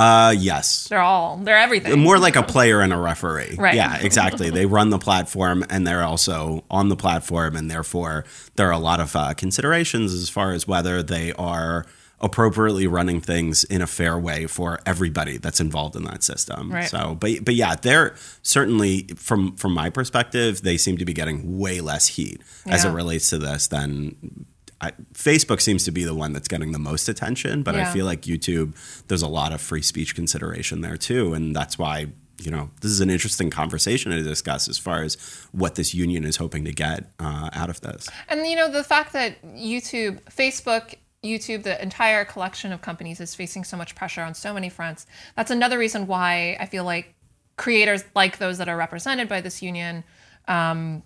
Uh 0.00 0.30
yes. 0.30 0.88
They're 0.88 1.00
all, 1.00 1.36
they're 1.36 1.58
everything. 1.58 1.98
More 1.98 2.18
like 2.18 2.36
a 2.36 2.42
player 2.42 2.80
and 2.80 2.92
a 2.92 2.96
referee. 2.96 3.56
Right. 3.58 3.74
Yeah, 3.74 3.98
exactly. 4.00 4.48
they 4.48 4.64
run 4.64 4.88
the 4.90 4.98
platform 4.98 5.64
and 5.68 5.86
they're 5.86 6.02
also 6.02 6.64
on 6.70 6.88
the 6.88 6.96
platform, 6.96 7.54
and 7.54 7.70
therefore 7.70 8.24
there 8.56 8.68
are 8.68 8.72
a 8.72 8.78
lot 8.78 9.00
of 9.00 9.14
uh, 9.14 9.34
considerations 9.34 10.14
as 10.14 10.30
far 10.30 10.52
as 10.52 10.66
whether 10.66 11.02
they 11.02 11.32
are 11.34 11.84
appropriately 12.22 12.86
running 12.86 13.20
things 13.20 13.64
in 13.64 13.80
a 13.80 13.86
fair 13.86 14.18
way 14.18 14.46
for 14.46 14.78
everybody 14.84 15.38
that's 15.38 15.60
involved 15.60 15.96
in 15.96 16.04
that 16.04 16.22
system. 16.22 16.70
Right. 16.70 16.88
So, 16.88 17.16
but 17.18 17.44
but 17.44 17.54
yeah, 17.54 17.74
they're 17.74 18.14
certainly 18.42 19.08
from 19.16 19.56
from 19.56 19.72
my 19.72 19.90
perspective, 19.90 20.62
they 20.62 20.76
seem 20.76 20.96
to 20.98 21.04
be 21.04 21.12
getting 21.12 21.58
way 21.58 21.80
less 21.80 22.06
heat 22.06 22.42
as 22.66 22.84
it 22.84 22.90
relates 22.90 23.30
to 23.30 23.38
this 23.38 23.68
than 23.68 24.46
I, 24.80 24.92
Facebook 25.12 25.60
seems 25.60 25.84
to 25.84 25.90
be 25.90 26.04
the 26.04 26.14
one 26.14 26.32
that's 26.32 26.48
getting 26.48 26.72
the 26.72 26.78
most 26.78 27.08
attention, 27.08 27.62
but 27.62 27.74
I 27.74 27.92
feel 27.92 28.06
like 28.06 28.22
YouTube, 28.22 28.74
there's 29.08 29.22
a 29.22 29.28
lot 29.28 29.52
of 29.52 29.60
free 29.60 29.82
speech 29.82 30.14
consideration 30.14 30.80
there 30.80 30.96
too, 30.96 31.34
and 31.34 31.54
that's 31.54 31.78
why 31.78 32.08
you 32.40 32.50
know 32.50 32.70
this 32.80 32.90
is 32.90 33.00
an 33.00 33.10
interesting 33.10 33.50
conversation 33.50 34.10
to 34.12 34.22
discuss 34.22 34.68
as 34.68 34.78
far 34.78 35.02
as 35.02 35.16
what 35.52 35.74
this 35.74 35.94
union 35.94 36.24
is 36.24 36.36
hoping 36.36 36.64
to 36.64 36.72
get 36.72 37.12
uh, 37.18 37.50
out 37.52 37.68
of 37.68 37.80
this. 37.82 38.08
And 38.28 38.46
you 38.46 38.56
know 38.56 38.70
the 38.70 38.84
fact 38.84 39.12
that 39.12 39.42
YouTube, 39.44 40.20
Facebook, 40.30 40.94
YouTube, 41.22 41.62
the 41.62 41.80
entire 41.82 42.24
collection 42.24 42.72
of 42.72 42.80
companies 42.80 43.20
is 43.20 43.34
facing 43.34 43.64
so 43.64 43.76
much 43.76 43.94
pressure 43.94 44.22
on 44.22 44.34
so 44.34 44.54
many 44.54 44.70
fronts. 44.70 45.06
That's 45.36 45.50
another 45.50 45.78
reason 45.78 46.06
why 46.06 46.56
I 46.58 46.66
feel 46.66 46.84
like 46.84 47.14
creators 47.56 48.04
like 48.14 48.38
those 48.38 48.56
that 48.58 48.68
are 48.70 48.76
represented 48.76 49.28
by 49.28 49.42
this 49.42 49.60
union 49.60 50.02
um, 50.48 51.02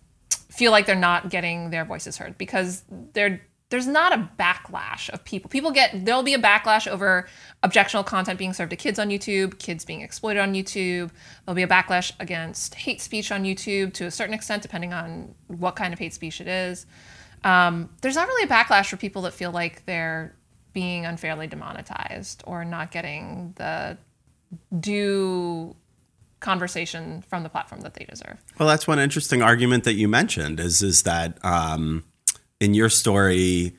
feel 0.51 0.71
like 0.71 0.87
they're 0.87 0.95
not 0.95 1.29
getting 1.29 1.71
their 1.71 1.85
voices 1.85 2.17
heard 2.17 2.39
because 2.39 2.85
they're 3.13 3.41
there's 3.75 3.89
not 3.89 4.13
a 4.13 4.31
backlash 4.39 5.11
of 5.11 5.25
people. 5.25 5.51
People 5.51 5.73
get 5.73 6.05
there'll 6.05 6.23
be 6.23 6.35
a 6.35 6.39
backlash 6.39 6.87
over 6.87 7.27
objectionable 7.65 8.05
content 8.05 8.39
being 8.39 8.53
served 8.53 8.71
to 8.71 8.77
kids 8.77 9.01
on 9.01 9.09
YouTube, 9.09 9.59
kids 9.59 9.85
being 9.85 10.01
exploited 10.01 10.41
on 10.41 10.55
YouTube. 10.55 11.11
There'll 11.45 11.57
be 11.57 11.65
a 11.65 11.67
backlash 11.67 12.13
against 12.21 12.77
hate 12.77 13.01
speech 13.01 13.33
on 13.33 13.43
YouTube 13.43 13.93
to 13.95 14.05
a 14.05 14.13
certain 14.13 14.33
extent, 14.33 14.63
depending 14.63 14.93
on 14.93 15.35
what 15.49 15.75
kind 15.75 15.93
of 15.93 15.99
hate 15.99 16.15
speech 16.15 16.41
it 16.41 16.47
is. 16.47 16.87
Um, 17.43 17.91
there's 18.01 18.15
not 18.15 18.29
really 18.29 18.45
a 18.45 18.47
backlash 18.47 18.87
for 18.87 18.97
people 18.97 19.23
that 19.23 19.35
feel 19.35 19.51
like 19.51 19.85
they're 19.87 20.37
being 20.73 21.05
unfairly 21.05 21.49
demonetized 21.49 22.45
or 22.47 22.65
not 22.65 22.93
getting 22.93 23.55
the 23.57 23.99
due 24.79 25.75
conversation 26.39 27.25
from 27.29 27.43
the 27.43 27.49
platform 27.49 27.81
that 27.81 27.95
they 27.95 28.05
deserve. 28.05 28.39
Well, 28.57 28.69
that's 28.69 28.87
one 28.87 29.01
interesting 29.01 29.43
argument 29.43 29.83
that 29.83 29.95
you 29.95 30.07
mentioned 30.07 30.61
is 30.61 30.81
is 30.81 31.03
that 31.03 31.45
um, 31.45 32.05
in 32.65 32.75
your 32.75 32.89
story, 32.89 33.75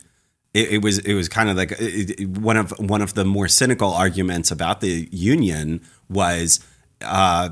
it, 0.54 0.66
it 0.76 0.82
was 0.84 1.00
it 1.00 1.14
was 1.14 1.28
kind 1.28 1.50
of 1.50 1.58
like 1.58 1.74
it, 1.80 2.28
one 2.30 2.58
of 2.58 2.72
one 2.80 3.02
of 3.02 3.14
the 3.14 3.26
more 3.26 3.48
cynical 3.48 3.92
arguments 3.94 4.52
about 4.52 4.82
the 4.82 5.08
union 5.12 5.82
was. 6.10 6.60
Uh, 7.02 7.50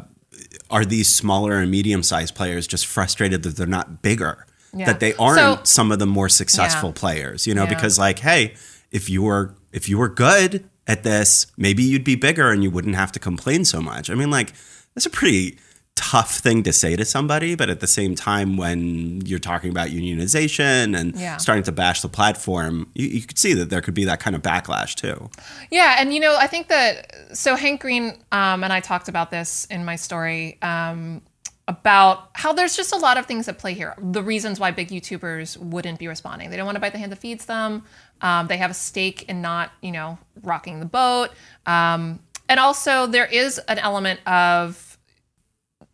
are 0.70 0.86
these 0.86 1.08
smaller 1.14 1.60
and 1.60 1.70
medium 1.70 2.02
sized 2.02 2.34
players 2.34 2.66
just 2.66 2.86
frustrated 2.88 3.44
that 3.44 3.56
they're 3.58 3.68
not 3.68 4.02
bigger? 4.02 4.48
Yeah. 4.74 4.86
That 4.88 5.00
they 5.00 5.14
aren't 5.16 5.38
So- 5.40 5.60
some 5.64 5.92
of 5.92 6.00
the 6.00 6.08
more 6.08 6.30
successful 6.30 6.90
Yeah. 6.90 7.00
players, 7.00 7.46
you 7.46 7.54
know, 7.54 7.64
Yeah. 7.64 7.76
because 7.76 8.00
like, 8.00 8.20
hey, 8.20 8.54
if 8.92 9.10
you 9.10 9.22
were 9.22 9.54
if 9.72 9.88
you 9.90 9.98
were 10.00 10.10
good 10.10 10.64
at 10.88 11.04
this, 11.04 11.48
maybe 11.58 11.84
you'd 11.84 12.04
be 12.04 12.16
bigger 12.16 12.50
and 12.52 12.64
you 12.64 12.72
wouldn't 12.72 12.96
have 12.96 13.12
to 13.12 13.20
complain 13.20 13.66
so 13.66 13.82
much. 13.82 14.10
I 14.10 14.16
mean, 14.16 14.32
like, 14.32 14.54
that's 14.96 15.06
a 15.06 15.10
pretty 15.12 15.58
tough 15.96 16.38
thing 16.40 16.64
to 16.64 16.74
say 16.74 16.96
to 16.96 17.06
somebody, 17.06 17.56
but 17.56 17.70
at 17.70 17.80
the 17.80 17.88
same 17.88 18.16
time, 18.16 18.58
when 18.58 19.22
you're 19.26 19.40
talking 19.40 19.70
about 19.70 19.90
unionization 19.90 20.98
and 20.98 21.16
Yeah. 21.16 21.38
starting 21.38 21.64
to 21.64 21.72
bash 21.72 22.02
the 22.02 22.10
platform, 22.10 22.88
you, 22.96 23.08
you 23.08 23.22
could 23.22 23.38
see 23.38 23.54
that 23.54 23.70
there 23.70 23.82
could 23.82 23.94
be 23.94 24.06
that 24.06 24.20
kind 24.20 24.36
of 24.36 24.42
backlash 24.42 24.96
too. 24.96 25.30
Yeah, 25.72 25.96
and 26.00 26.14
you 26.14 26.20
know, 26.20 26.36
I 26.40 26.48
think 26.48 26.68
that 26.70 27.16
so 27.34 27.56
Hank 27.56 27.82
Green 27.82 28.18
um, 28.32 28.64
and 28.64 28.74
I 28.74 28.80
talked 28.80 29.08
about 29.08 29.32
this 29.32 29.66
in 29.66 29.86
my 29.86 29.96
story 29.96 30.58
um, 30.62 31.22
about 31.68 32.30
how 32.34 32.52
there's 32.54 32.76
just 32.76 32.92
a 32.94 32.98
lot 32.98 33.18
of 33.18 33.26
things 33.26 33.48
at 33.48 33.58
play 33.58 33.74
here. 33.74 33.96
The 33.98 34.22
reasons 34.24 34.60
why 34.60 34.72
big 34.72 34.90
YouTubers 34.90 35.58
wouldn't 35.58 36.00
be 36.00 36.08
responding. 36.08 36.50
They 36.50 36.58
don't 36.58 36.66
want 36.66 36.76
to 36.76 36.82
bite 36.82 36.92
the 36.94 37.00
hand 37.00 37.12
that 37.12 37.20
feeds 37.20 37.46
them. 37.46 37.84
Um, 38.22 38.48
they 38.48 38.58
have 38.58 38.72
a 38.72 38.74
stake 38.76 39.30
in 39.30 39.42
not, 39.42 39.72
you 39.82 39.92
know, 39.92 40.18
rocking 40.42 40.80
the 40.80 40.86
boat. 40.86 41.30
Um, 41.66 42.20
and 42.50 42.60
also 42.60 43.08
there 43.08 43.26
is 43.26 43.60
an 43.60 43.80
element 43.80 44.20
of 44.28 44.93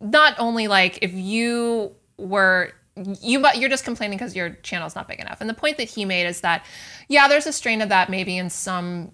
not 0.00 0.34
only 0.38 0.68
like 0.68 0.98
if 1.02 1.12
you 1.12 1.94
were 2.16 2.72
you 3.20 3.40
but 3.40 3.58
you're 3.58 3.70
just 3.70 3.84
complaining 3.84 4.18
because 4.18 4.34
your 4.34 4.50
channel's 4.62 4.94
not 4.94 5.08
big 5.08 5.20
enough 5.20 5.40
and 5.40 5.48
the 5.48 5.54
point 5.54 5.76
that 5.76 5.88
he 5.88 6.04
made 6.04 6.26
is 6.26 6.40
that 6.40 6.64
yeah 7.08 7.28
there's 7.28 7.46
a 7.46 7.52
strain 7.52 7.80
of 7.80 7.88
that 7.88 8.10
maybe 8.10 8.36
in 8.36 8.50
some 8.50 9.10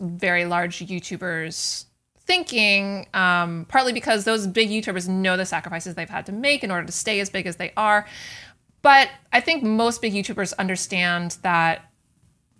very 0.00 0.44
large 0.44 0.78
youtubers 0.78 1.86
thinking 2.20 3.06
um, 3.14 3.64
partly 3.68 3.92
because 3.92 4.24
those 4.24 4.46
big 4.46 4.68
youtubers 4.68 5.08
know 5.08 5.36
the 5.36 5.46
sacrifices 5.46 5.94
they've 5.94 6.10
had 6.10 6.26
to 6.26 6.32
make 6.32 6.62
in 6.64 6.70
order 6.70 6.86
to 6.86 6.92
stay 6.92 7.20
as 7.20 7.30
big 7.30 7.46
as 7.46 7.56
they 7.56 7.72
are 7.76 8.06
but 8.82 9.08
i 9.32 9.40
think 9.40 9.62
most 9.62 10.02
big 10.02 10.12
youtubers 10.12 10.52
understand 10.58 11.36
that 11.42 11.90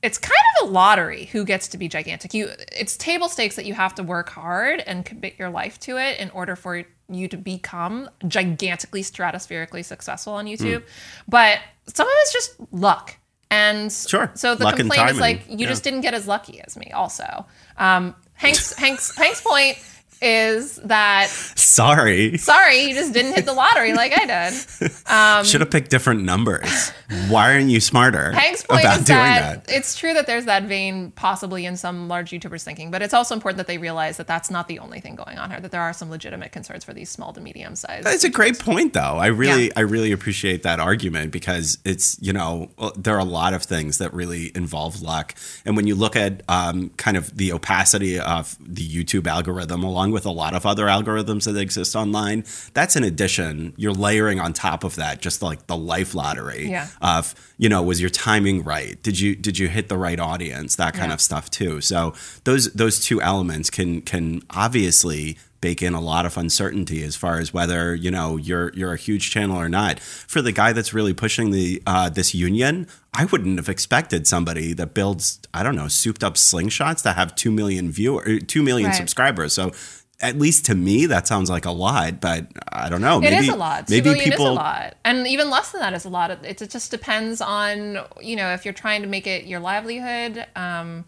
it's 0.03 0.19
kind 0.19 0.41
of 0.61 0.69
a 0.69 0.73
lottery 0.73 1.25
who 1.27 1.45
gets 1.45 1.69
to 1.69 1.79
be 1.79 1.89
gigantic. 1.89 2.33
You 2.35 2.51
it's 2.71 2.97
table 2.97 3.29
stakes 3.29 3.57
that 3.57 3.65
you 3.65 3.75
have 3.75 3.95
to 3.97 4.03
work 4.03 4.29
hard 4.29 4.81
and 4.87 5.05
commit 5.05 5.35
your 5.39 5.49
life 5.49 5.81
to 5.81 5.97
it 5.97 6.21
in 6.21 6.31
order 6.31 6.55
for 6.55 6.85
you 7.09 7.29
to 7.29 7.37
become 7.37 8.09
gigantically 8.27 9.03
stratospherically 9.03 9.85
successful 9.85 10.33
on 10.35 10.47
YouTube. 10.47 10.83
But 11.29 11.59
some 11.87 12.07
of 12.07 12.13
it's 12.19 12.33
just 12.33 12.55
luck. 12.73 13.17
And 13.51 13.93
Sure. 13.93 14.31
so 14.35 14.55
the 14.57 14.65
Luck 14.65 14.77
complaint 14.77 15.11
is 15.11 15.21
like 15.21 15.43
you 15.49 15.59
Yeah. 15.59 15.69
just 15.69 15.85
didn't 15.85 16.01
get 16.01 16.15
as 16.15 16.27
lucky 16.27 16.61
as 16.61 16.77
me 16.77 16.91
also. 16.93 17.47
Um 17.79 18.15
Hank's 18.35 18.73
Hank's 18.75 19.17
Hank's 19.17 19.41
point 19.41 19.79
is 20.23 20.77
that 20.77 21.29
Sorry. 21.29 22.39
sorry, 22.39 22.81
you 22.85 22.95
just 22.95 23.13
didn't 23.13 23.35
hit 23.35 23.45
the 23.45 23.53
lottery 23.53 23.93
like 23.93 24.13
I 24.17 24.51
did. 24.51 24.93
Um, 25.09 25.45
Should 25.45 25.61
have 25.61 25.71
picked 25.71 25.91
different 25.91 26.25
numbers. 26.25 26.91
Why 27.29 27.53
aren't 27.55 27.71
you 27.71 27.79
smarter 27.81 28.33
Hank's 28.33 28.63
point 28.65 28.81
about 28.83 29.01
is 29.01 29.05
doing 29.07 29.19
that, 29.19 29.65
that? 29.67 29.73
it's 29.75 29.97
true 29.97 30.13
that 30.15 30.27
there's 30.27 30.47
that 30.47 30.65
vein 30.65 31.13
possibly 31.13 31.65
in 31.65 31.77
some 31.77 32.09
large 32.09 32.31
YouTubers 32.31 32.65
thinking, 32.65 32.91
but 32.91 33.03
it's 33.03 33.15
also 33.15 33.35
important 33.35 33.59
that 33.59 33.69
they 33.69 33.79
realize 33.79 34.17
that 34.17 34.27
that's 34.27 34.51
not 34.51 34.67
the 34.67 34.81
only 34.81 34.99
thing 35.01 35.15
going 35.15 35.39
on 35.39 35.51
here. 35.51 35.61
That 35.61 35.71
there 35.71 35.81
are 35.81 35.93
some 35.93 36.11
legitimate 36.11 36.51
concerns 36.51 36.83
for 36.85 36.93
these 36.93 37.09
small 37.09 37.33
to 37.35 37.41
medium 37.41 37.77
sized. 37.77 38.09
It's 38.09 38.25
a 38.25 38.29
great 38.29 38.59
point, 38.59 38.95
though. 38.95 39.01
I 39.19 39.27
really, 39.27 39.67
Yeah. 39.67 39.73
I 39.77 39.81
really 39.81 40.11
appreciate 40.11 40.65
that 40.65 40.81
argument 40.81 41.31
because 41.31 41.79
it's, 41.85 42.19
you 42.21 42.33
know, 42.33 42.71
there 42.97 43.15
are 43.15 43.21
a 43.21 43.25
lot 43.25 43.55
of 43.55 43.63
things 43.63 43.99
that 43.99 44.13
really 44.13 44.51
involve 44.57 45.03
luck. 45.03 45.35
And 45.65 45.77
when 45.77 45.87
you 45.87 45.95
look 45.95 46.17
at 46.17 46.43
um, 46.49 46.91
kind 46.97 47.17
of 47.17 47.37
the 47.37 47.53
opacity 47.53 48.19
of 48.19 48.57
the 48.61 48.87
YouTube 48.87 49.27
algorithm, 49.29 49.85
along 49.85 50.06
with 50.13 50.27
a 50.27 50.31
lot 50.31 50.55
of 50.55 50.65
other 50.67 50.87
algorithms 50.87 51.45
that 51.45 51.57
exist 51.57 51.95
online, 51.97 52.45
that's 52.75 52.97
an 52.97 53.05
addition. 53.05 53.73
You're 53.77 53.93
layering 53.93 54.41
on 54.41 54.53
top 54.53 54.85
of 54.85 54.97
that 54.97 55.21
just 55.21 55.43
like 55.43 55.67
the 55.67 55.77
life 55.77 56.15
lottery 56.15 56.69
Yeah. 56.71 56.89
of, 57.01 57.35
you 57.59 57.69
know, 57.69 57.83
was 57.83 58.01
your 58.01 58.11
timing 58.11 58.63
right? 58.65 59.03
Did 59.03 59.19
you 59.21 59.35
did 59.35 59.59
you 59.59 59.69
hit 59.69 59.89
the 59.89 59.99
right 59.99 60.19
audience? 60.21 60.77
That 60.77 60.95
kind 60.95 61.11
Yeah. 61.11 61.15
of 61.15 61.21
stuff 61.21 61.51
too. 61.51 61.81
So 61.81 62.15
those 62.45 62.73
those 62.73 63.01
two 63.01 63.21
elements 63.23 63.71
can 63.71 64.01
can 64.03 64.43
obviously 64.51 65.39
bake 65.63 65.83
in 65.83 65.95
a 65.95 66.01
lot 66.01 66.27
of 66.27 66.37
uncertainty 66.37 67.03
as 67.03 67.17
far 67.17 67.39
as 67.39 67.53
whether 67.53 67.95
you 67.95 68.11
know 68.11 68.37
you're 68.37 68.71
you're 68.75 68.93
a 68.93 68.97
huge 68.99 69.31
channel 69.31 69.57
or 69.57 69.69
not. 69.69 69.99
For 70.01 70.43
the 70.43 70.53
guy 70.53 70.73
that's 70.75 70.93
really 70.93 71.15
pushing 71.15 71.51
the 71.51 71.83
uh, 71.87 72.09
this 72.11 72.35
union, 72.35 72.87
I 73.15 73.25
wouldn't 73.25 73.57
have 73.59 73.69
expected 73.69 74.27
somebody 74.27 74.75
that 74.75 74.93
builds 74.93 75.39
I 75.55 75.63
don't 75.63 75.75
know 75.75 75.89
souped 75.89 76.23
up 76.23 76.35
slingshots 76.35 77.03
to 77.05 77.13
have 77.15 77.35
two 77.35 77.51
million 77.51 77.91
viewer 77.91 78.39
two 78.41 78.63
million 78.63 78.91
Right. 78.91 78.97
subscribers. 78.97 79.53
So. 79.55 79.73
At 80.21 80.39
least 80.39 80.65
to 80.67 80.75
me, 80.75 81.07
that 81.07 81.27
sounds 81.27 81.51
like 81.51 81.67
a 81.67 81.71
lot, 81.71 82.21
but 82.21 82.47
I 82.73 82.89
don't 82.89 83.03
know. 83.03 83.19
It 83.19 83.31
maybe, 83.31 83.37
is 83.37 83.49
a 83.49 83.57
lot. 83.57 83.87
Two 83.87 84.03
Maybe 84.03 84.19
people 84.19 84.47
is 84.47 84.53
a 84.53 84.55
lot, 84.55 84.95
and 85.05 85.27
even 85.27 85.51
less 85.51 85.73
than 85.73 85.83
that 85.83 85.93
is 85.93 86.07
a 86.07 86.09
lot. 86.09 86.31
It, 86.31 86.63
it 86.63 86.71
just 86.71 86.91
depends 86.91 87.43
on 87.43 87.99
you 88.23 88.37
know 88.37 88.53
if 88.55 88.65
you're 88.65 88.75
trying 88.75 89.03
to 89.03 89.09
make 89.09 89.27
it 89.27 89.45
your 89.45 89.61
livelihood. 89.61 90.47
Um, 90.57 91.05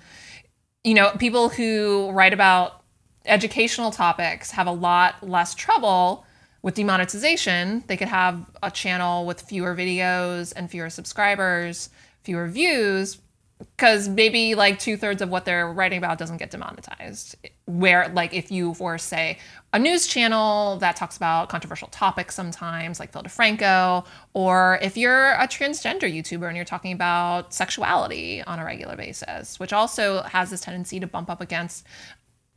you 0.85 0.95
know, 0.95 1.11
people 1.19 1.49
who 1.49 2.11
write 2.11 2.33
about 2.33 2.83
educational 3.25 3.91
topics 3.91 4.51
have 4.53 4.67
a 4.67 4.73
lot 4.73 5.27
less 5.27 5.55
trouble 5.55 6.25
with 6.63 6.75
demonetization. 6.75 7.85
They 7.87 7.97
could 7.97 8.09
have 8.09 8.45
a 8.63 8.71
channel 8.71 9.27
with 9.27 9.41
fewer 9.41 9.75
videos 9.75 10.53
and 10.55 10.71
fewer 10.71 10.91
subscribers, 10.91 11.91
fewer 12.23 12.49
views, 12.49 13.19
because 13.59 14.09
maybe 14.09 14.55
like 14.55 14.79
two 14.79 14.97
thirds 14.97 15.21
of 15.21 15.31
what 15.31 15.45
they're 15.45 15.73
writing 15.73 15.99
about 15.99 16.19
doesn't 16.19 16.37
get 16.37 16.51
demonetized. 16.51 17.37
Where, 17.67 18.09
like, 18.09 18.33
if 18.33 18.51
you 18.51 18.71
were, 18.79 18.99
say, 18.99 19.39
a 19.73 19.79
news 19.79 20.07
channel 20.07 20.77
that 20.79 20.97
talks 20.97 21.17
about 21.17 21.49
controversial 21.49 21.89
topics 21.89 22.35
sometimes, 22.35 22.99
like 23.01 23.13
Phil 23.13 23.23
DeFranco, 23.23 24.07
or 24.33 24.79
if 24.81 24.97
you're 24.97 25.33
a 25.33 25.47
transgender 25.47 26.03
YouTuber 26.03 26.47
and 26.47 26.57
you're 26.57 26.65
talking 26.65 26.93
about 26.93 27.53
sexuality 27.53 28.43
on 28.45 28.59
a 28.59 28.65
regular 28.65 28.97
basis, 28.97 29.59
which 29.61 29.73
also 29.73 30.23
has 30.23 30.51
this 30.51 30.61
tendency 30.61 31.01
to 31.01 31.07
bump 31.07 31.29
up 31.29 31.41
against 31.41 31.87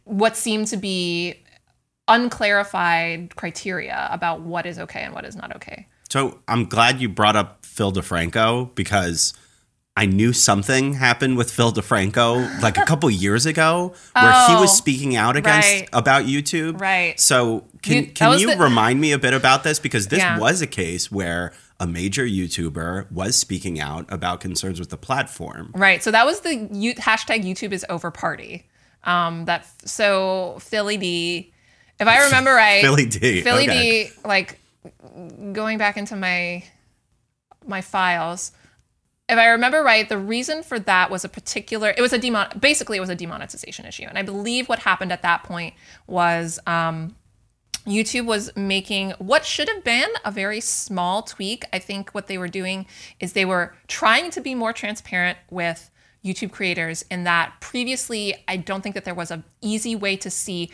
what 0.05 0.37
seem 0.37 0.65
to 0.65 0.77
be 0.77 1.35
unclarified 2.07 3.35
criteria 3.35 4.07
about 4.11 4.41
what 4.41 4.65
is 4.65 4.79
okay 4.79 5.01
and 5.01 5.13
what 5.13 5.25
is 5.25 5.35
not 5.35 5.55
okay. 5.55 5.87
So 6.09 6.39
I'm 6.47 6.65
glad 6.65 6.99
you 6.99 7.09
brought 7.09 7.35
up 7.35 7.65
Phil 7.65 7.91
DeFranco 7.91 8.73
because 8.75 9.33
I 9.97 10.05
knew 10.05 10.31
something 10.31 10.93
happened 10.93 11.37
with 11.37 11.51
Phil 11.51 11.73
DeFranco 11.73 12.61
like 12.61 12.77
a 12.77 12.85
couple 12.85 13.09
years 13.09 13.45
ago 13.45 13.93
where 14.13 14.31
he 14.47 14.53
Oh, 14.55 14.61
was 14.61 14.75
speaking 14.75 15.17
out 15.17 15.35
against 15.35 15.67
right. 15.69 15.89
about 15.91 16.25
YouTube. 16.25 16.79
Right. 16.79 17.19
So 17.19 17.65
can 17.81 17.93
You- 18.05 18.07
can 18.07 18.39
you 18.39 18.51
the- 18.55 18.57
remind 18.57 19.01
me 19.01 19.11
a 19.11 19.17
bit 19.19 19.33
about 19.33 19.63
this 19.65 19.79
because 19.79 20.07
this 20.07 20.19
Yeah. 20.19 20.37
was 20.39 20.61
a 20.61 20.67
case 20.67 21.11
where 21.11 21.51
a 21.77 21.85
major 21.87 22.25
YouTuber 22.25 23.11
was 23.11 23.35
speaking 23.35 23.81
out 23.81 24.05
about 24.09 24.39
concerns 24.39 24.79
with 24.79 24.89
the 24.91 24.97
platform. 24.97 25.71
Right. 25.75 26.01
So 26.01 26.09
that 26.11 26.25
was 26.25 26.39
the 26.39 26.69
you, 26.71 26.95
hashtag 26.95 27.43
YouTube 27.43 27.73
is 27.73 27.85
over 27.89 28.11
party. 28.11 28.67
Um, 29.03 29.43
that 29.45 29.65
so 29.83 30.57
Philly 30.61 30.95
D, 30.95 31.51
if 31.99 32.07
I 32.07 32.23
remember 32.23 32.53
right, 32.55 32.81
Philly 32.81 33.07
D, 33.07 33.41
Philly 33.41 33.67
okay. 33.69 34.03
D, 34.05 34.11
like 34.23 34.57
going 35.51 35.77
back 35.77 35.97
into 35.97 36.15
my 36.15 36.63
my 37.67 37.81
files. 37.81 38.51
If 39.31 39.37
I 39.37 39.47
remember 39.47 39.81
right, 39.81 40.07
the 40.09 40.17
reason 40.17 40.61
for 40.61 40.77
that 40.77 41.09
was 41.09 41.23
a 41.23 41.29
particular. 41.29 41.93
It 41.97 42.01
was 42.01 42.11
a 42.11 42.17
demon. 42.17 42.49
Basically, 42.59 42.97
it 42.97 42.99
was 42.99 43.09
a 43.09 43.15
demonetization 43.15 43.85
issue, 43.85 44.03
and 44.03 44.17
I 44.17 44.23
believe 44.23 44.67
what 44.67 44.79
happened 44.79 45.13
at 45.13 45.21
that 45.21 45.43
point 45.43 45.73
was 46.05 46.59
um, 46.67 47.15
YouTube 47.87 48.25
was 48.25 48.53
making 48.57 49.11
what 49.19 49.45
should 49.45 49.69
have 49.69 49.85
been 49.85 50.09
a 50.25 50.31
very 50.31 50.59
small 50.59 51.21
tweak. 51.21 51.63
I 51.71 51.79
think 51.79 52.11
what 52.11 52.27
they 52.27 52.37
were 52.37 52.49
doing 52.49 52.85
is 53.21 53.31
they 53.31 53.45
were 53.45 53.73
trying 53.87 54.31
to 54.31 54.41
be 54.41 54.53
more 54.53 54.73
transparent 54.73 55.37
with 55.49 55.89
YouTube 56.25 56.51
creators 56.51 57.05
in 57.09 57.23
that 57.23 57.53
previously 57.61 58.35
I 58.49 58.57
don't 58.57 58.81
think 58.81 58.95
that 58.95 59.05
there 59.05 59.15
was 59.15 59.31
an 59.31 59.45
easy 59.61 59.95
way 59.95 60.17
to 60.17 60.29
see 60.29 60.71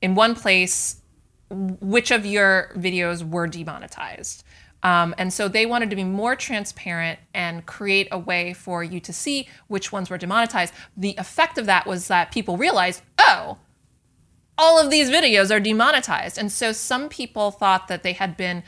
in 0.00 0.14
one 0.14 0.34
place 0.34 1.02
which 1.50 2.10
of 2.10 2.24
your 2.24 2.72
videos 2.76 3.28
were 3.28 3.46
demonetized. 3.46 4.42
Um, 4.82 5.14
and 5.16 5.32
so 5.32 5.48
they 5.48 5.64
wanted 5.64 5.90
to 5.90 5.96
be 5.96 6.04
more 6.04 6.34
transparent 6.34 7.20
and 7.34 7.64
create 7.66 8.08
a 8.10 8.18
way 8.18 8.52
for 8.52 8.82
you 8.82 9.00
to 9.00 9.12
see 9.12 9.48
which 9.68 9.92
ones 9.92 10.10
were 10.10 10.18
demonetized. 10.18 10.74
The 10.96 11.14
effect 11.18 11.58
of 11.58 11.66
that 11.66 11.86
was 11.86 12.08
that 12.08 12.32
people 12.32 12.56
realized, 12.56 13.02
oh, 13.18 13.58
all 14.58 14.78
of 14.78 14.90
these 14.90 15.08
videos 15.08 15.54
are 15.54 15.60
demonetized. 15.60 16.38
And 16.38 16.50
so 16.50 16.72
some 16.72 17.08
people 17.08 17.50
thought 17.50 17.88
that 17.88 18.02
they 18.02 18.12
had 18.12 18.36
been 18.36 18.62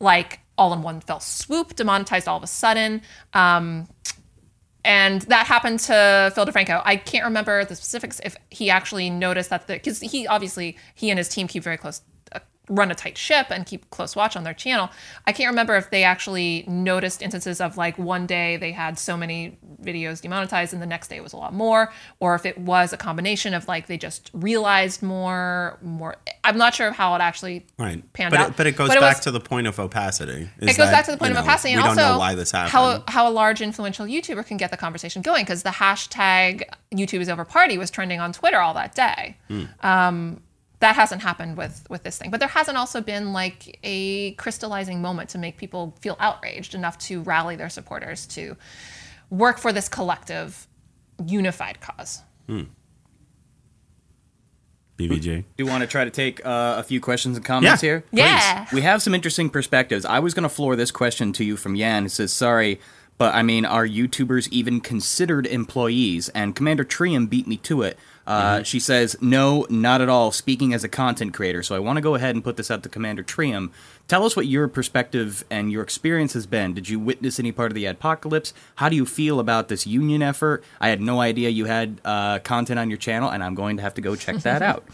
like 0.00 0.40
all 0.56 0.72
in 0.72 0.82
one 0.82 1.00
fell 1.00 1.20
swoop, 1.20 1.76
demonetized 1.76 2.26
all 2.26 2.36
of 2.36 2.42
a 2.42 2.48
sudden. 2.48 3.02
Um, 3.32 3.88
and 4.84 5.22
that 5.22 5.46
happened 5.46 5.80
to 5.80 6.32
Phil 6.34 6.46
DeFranco. 6.46 6.80
I 6.84 6.96
can't 6.96 7.24
remember 7.24 7.64
the 7.64 7.76
specifics 7.76 8.20
if 8.24 8.36
he 8.48 8.70
actually 8.70 9.10
noticed 9.10 9.50
that 9.50 9.66
because 9.66 10.00
he 10.00 10.26
obviously 10.26 10.76
he 10.94 11.10
and 11.10 11.18
his 11.18 11.28
team 11.28 11.46
keep 11.48 11.62
very 11.62 11.76
close, 11.76 12.00
run 12.70 12.90
a 12.90 12.94
tight 12.94 13.18
ship 13.18 13.48
and 13.50 13.66
keep 13.66 13.90
close 13.90 14.14
watch 14.14 14.36
on 14.36 14.44
their 14.44 14.54
channel. 14.54 14.88
I 15.26 15.32
can't 15.32 15.50
remember 15.50 15.74
if 15.76 15.90
they 15.90 16.04
actually 16.04 16.64
noticed 16.68 17.20
instances 17.20 17.60
of 17.60 17.76
like 17.76 17.98
one 17.98 18.26
day 18.26 18.56
they 18.56 18.70
had 18.72 18.96
so 18.98 19.16
many 19.16 19.58
videos 19.82 20.22
demonetized 20.22 20.72
and 20.72 20.80
the 20.80 20.86
next 20.86 21.08
day 21.08 21.16
it 21.16 21.22
was 21.22 21.32
a 21.32 21.36
lot 21.36 21.52
more, 21.52 21.92
or 22.20 22.36
if 22.36 22.46
it 22.46 22.56
was 22.58 22.92
a 22.92 22.96
combination 22.96 23.54
of 23.54 23.66
like 23.66 23.88
they 23.88 23.98
just 23.98 24.30
realized 24.32 25.02
more, 25.02 25.78
more. 25.82 26.16
I'm 26.44 26.56
not 26.56 26.74
sure 26.74 26.92
how 26.92 27.14
it 27.16 27.20
actually 27.20 27.66
Right. 27.76 28.00
panned 28.12 28.30
but 28.30 28.40
out. 28.40 28.48
It, 28.50 28.56
but 28.56 28.66
it 28.68 28.76
goes 28.76 28.88
But 28.88 28.98
it 28.98 29.00
back 29.00 29.16
was- 29.16 29.24
to 29.24 29.30
the 29.32 29.40
point 29.40 29.66
of 29.66 29.78
opacity. 29.80 30.48
it 30.60 30.66
goes 30.76 30.90
back 30.90 31.04
to 31.06 31.10
the 31.10 31.16
point 31.16 31.32
of 31.32 31.38
opacity, 31.38 31.72
and 31.74 31.82
we 31.82 31.88
also 31.88 32.00
don't 32.00 32.12
know 32.12 32.18
why 32.20 32.34
this 32.36 32.52
happened. 32.52 32.70
how 32.70 33.02
how 33.08 33.28
a 33.28 33.32
large 33.32 33.60
influential 33.60 34.06
YouTuber 34.06 34.46
can 34.46 34.56
get 34.56 34.70
the 34.70 34.76
conversation 34.76 35.22
going 35.22 35.42
because 35.44 35.64
the 35.64 35.70
hashtag 35.70 36.62
YouTube 36.94 37.20
is 37.20 37.28
over 37.28 37.44
party 37.44 37.76
was 37.78 37.90
trending 37.90 38.20
on 38.20 38.32
Twitter 38.32 38.58
all 38.60 38.74
that 38.74 38.94
day. 38.94 39.36
Hmm. 39.48 39.64
Um, 39.82 40.40
that 40.80 40.96
hasn't 40.96 41.22
happened 41.22 41.56
with 41.56 41.86
with 41.88 42.02
this 42.02 42.18
thing, 42.18 42.30
but 42.30 42.40
there 42.40 42.48
hasn't 42.48 42.76
also 42.76 43.00
been 43.00 43.32
like 43.32 43.78
a 43.84 44.32
crystallizing 44.32 45.00
moment 45.00 45.28
to 45.30 45.38
make 45.38 45.56
people 45.56 45.94
feel 46.00 46.16
outraged 46.18 46.74
enough 46.74 46.98
to 46.98 47.22
rally 47.22 47.54
their 47.56 47.68
supporters 47.68 48.26
to 48.28 48.56
work 49.30 49.58
for 49.58 49.72
this 49.72 49.88
collective, 49.88 50.66
unified 51.24 51.80
cause. 51.80 52.22
BBG. 54.98 55.24
Do 55.56 55.64
you 55.64 55.66
want 55.66 55.80
to 55.82 55.86
try 55.86 56.04
to 56.04 56.10
take 56.10 56.44
uh, 56.44 56.74
a 56.78 56.82
few 56.82 57.00
questions 57.00 57.36
and 57.36 57.44
comments 57.46 57.82
Yeah. 57.82 57.88
here? 57.88 58.04
Yeah. 58.12 58.66
We 58.72 58.82
have 58.82 59.02
some 59.02 59.14
interesting 59.14 59.48
perspectives. 59.48 60.04
I 60.04 60.18
was 60.18 60.34
going 60.34 60.42
to 60.42 60.48
floor 60.50 60.76
this 60.76 60.90
question 60.90 61.32
to 61.34 61.44
you 61.44 61.56
from 61.56 61.74
Yan. 61.74 62.04
It 62.06 62.10
says, 62.10 62.32
sorry, 62.34 62.78
but 63.16 63.34
I 63.34 63.42
mean, 63.42 63.64
are 63.64 63.86
YouTubers 63.86 64.48
even 64.50 64.80
considered 64.80 65.46
employees? 65.46 66.28
And 66.30 66.54
Commander 66.54 66.84
Trium 66.84 67.28
beat 67.28 67.46
me 67.46 67.56
to 67.58 67.80
it. 67.82 67.98
Uh, 68.26 68.62
She 68.62 68.78
says, 68.78 69.16
No, 69.20 69.66
not 69.70 70.00
at 70.00 70.08
all. 70.08 70.30
Speaking 70.30 70.72
as 70.74 70.84
a 70.84 70.88
content 70.88 71.34
creator. 71.34 71.62
So 71.62 71.74
I 71.74 71.78
want 71.78 71.96
to 71.96 72.00
go 72.00 72.14
ahead 72.14 72.34
and 72.34 72.44
put 72.44 72.56
this 72.56 72.70
out 72.70 72.82
to 72.84 72.88
Commander 72.88 73.22
Trium. 73.22 73.72
Tell 74.08 74.24
us 74.24 74.36
what 74.36 74.46
your 74.46 74.68
perspective 74.68 75.44
and 75.50 75.70
your 75.72 75.82
experience 75.82 76.32
has 76.34 76.46
been. 76.46 76.74
Did 76.74 76.88
you 76.88 76.98
witness 76.98 77.38
any 77.38 77.52
part 77.52 77.70
of 77.70 77.74
the 77.74 77.84
Adpocalypse? 77.84 78.52
How 78.76 78.88
do 78.88 78.96
you 78.96 79.06
feel 79.06 79.40
about 79.40 79.68
this 79.68 79.86
union 79.86 80.22
effort? 80.22 80.64
I 80.80 80.88
had 80.88 81.00
no 81.00 81.20
idea 81.20 81.48
you 81.48 81.64
had 81.66 82.00
uh, 82.04 82.38
content 82.40 82.78
on 82.78 82.90
your 82.90 82.98
channel, 82.98 83.30
and 83.30 83.42
I'm 83.42 83.54
going 83.54 83.76
to 83.76 83.82
have 83.82 83.94
to 83.94 84.00
go 84.00 84.16
check 84.16 84.36
that 84.38 84.62
out. 84.70 84.84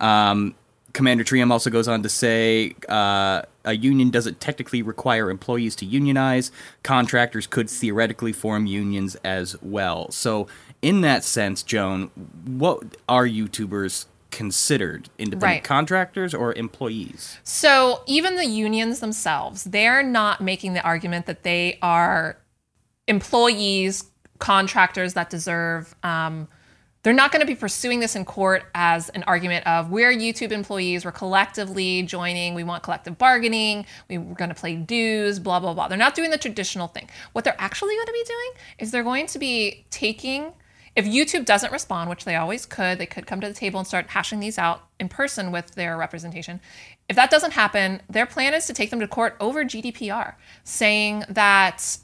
Um, 0.00 0.54
Commander 0.92 1.24
Trium 1.24 1.50
also 1.50 1.70
goes 1.70 1.88
on 1.88 2.02
to 2.02 2.08
say 2.10 2.74
uh, 2.88 3.42
a 3.64 3.72
union 3.74 4.10
doesn't 4.10 4.40
technically 4.40 4.82
require 4.82 5.30
employees 5.30 5.74
to 5.76 5.86
unionize. 5.86 6.50
Contractors 6.82 7.46
could 7.46 7.70
theoretically 7.70 8.32
form 8.32 8.66
unions 8.66 9.16
as 9.24 9.56
well. 9.62 10.10
So, 10.10 10.48
in 10.82 11.00
that 11.02 11.24
sense, 11.24 11.62
Joan, 11.62 12.10
what 12.44 12.82
are 13.08 13.24
YouTubers 13.26 14.06
considered? 14.32 15.08
Independent 15.18 15.42
Right. 15.42 15.64
contractors 15.64 16.34
or 16.34 16.52
employees? 16.54 17.38
So 17.44 18.02
even 18.06 18.36
the 18.36 18.46
unions 18.46 19.00
themselves, 19.00 19.64
they're 19.64 20.02
not 20.02 20.40
making 20.40 20.74
the 20.74 20.82
argument 20.82 21.26
that 21.26 21.44
they 21.44 21.78
are 21.82 22.36
employees, 23.06 24.04
contractors 24.38 25.14
that 25.14 25.30
deserve. 25.30 25.94
Um, 26.02 26.48
they're 27.02 27.12
not 27.12 27.32
going 27.32 27.40
to 27.40 27.46
be 27.46 27.56
pursuing 27.56 27.98
this 27.98 28.14
in 28.14 28.24
court 28.24 28.64
as 28.74 29.08
an 29.10 29.24
argument 29.24 29.66
of 29.66 29.90
we're 29.90 30.12
YouTube 30.12 30.52
employees, 30.52 31.04
we're 31.04 31.10
collectively 31.10 32.02
joining, 32.04 32.54
we 32.54 32.62
want 32.62 32.84
collective 32.84 33.18
bargaining, 33.18 33.84
we, 34.08 34.18
we're 34.18 34.34
going 34.34 34.50
to 34.50 34.54
play 34.54 34.76
dues, 34.76 35.40
blah, 35.40 35.58
blah, 35.58 35.74
blah. 35.74 35.88
They're 35.88 35.98
not 35.98 36.14
doing 36.14 36.30
the 36.30 36.38
traditional 36.38 36.86
thing. 36.86 37.08
What 37.32 37.44
they're 37.44 37.56
actually 37.58 37.94
going 37.96 38.06
to 38.06 38.12
be 38.12 38.24
doing 38.26 38.50
is 38.78 38.90
they're 38.92 39.02
going 39.02 39.26
to 39.26 39.38
be 39.38 39.84
taking 39.90 40.52
if 40.94 41.06
YouTube 41.06 41.44
doesn't 41.44 41.72
respond, 41.72 42.10
which 42.10 42.24
they 42.24 42.36
always 42.36 42.66
could, 42.66 42.98
they 42.98 43.06
could 43.06 43.26
come 43.26 43.40
to 43.40 43.48
the 43.48 43.54
table 43.54 43.78
and 43.78 43.86
start 43.86 44.08
hashing 44.08 44.40
these 44.40 44.58
out 44.58 44.88
in 45.00 45.08
person 45.08 45.50
with 45.50 45.74
their 45.74 45.96
representation. 45.96 46.60
If 47.08 47.16
that 47.16 47.30
doesn't 47.30 47.52
happen, 47.52 48.02
their 48.10 48.26
plan 48.26 48.52
is 48.54 48.66
to 48.66 48.74
take 48.74 48.90
them 48.90 49.00
to 49.00 49.08
court 49.08 49.36
over 49.40 49.64
GDPR, 49.64 50.34
saying 50.64 51.24
that 51.30 51.98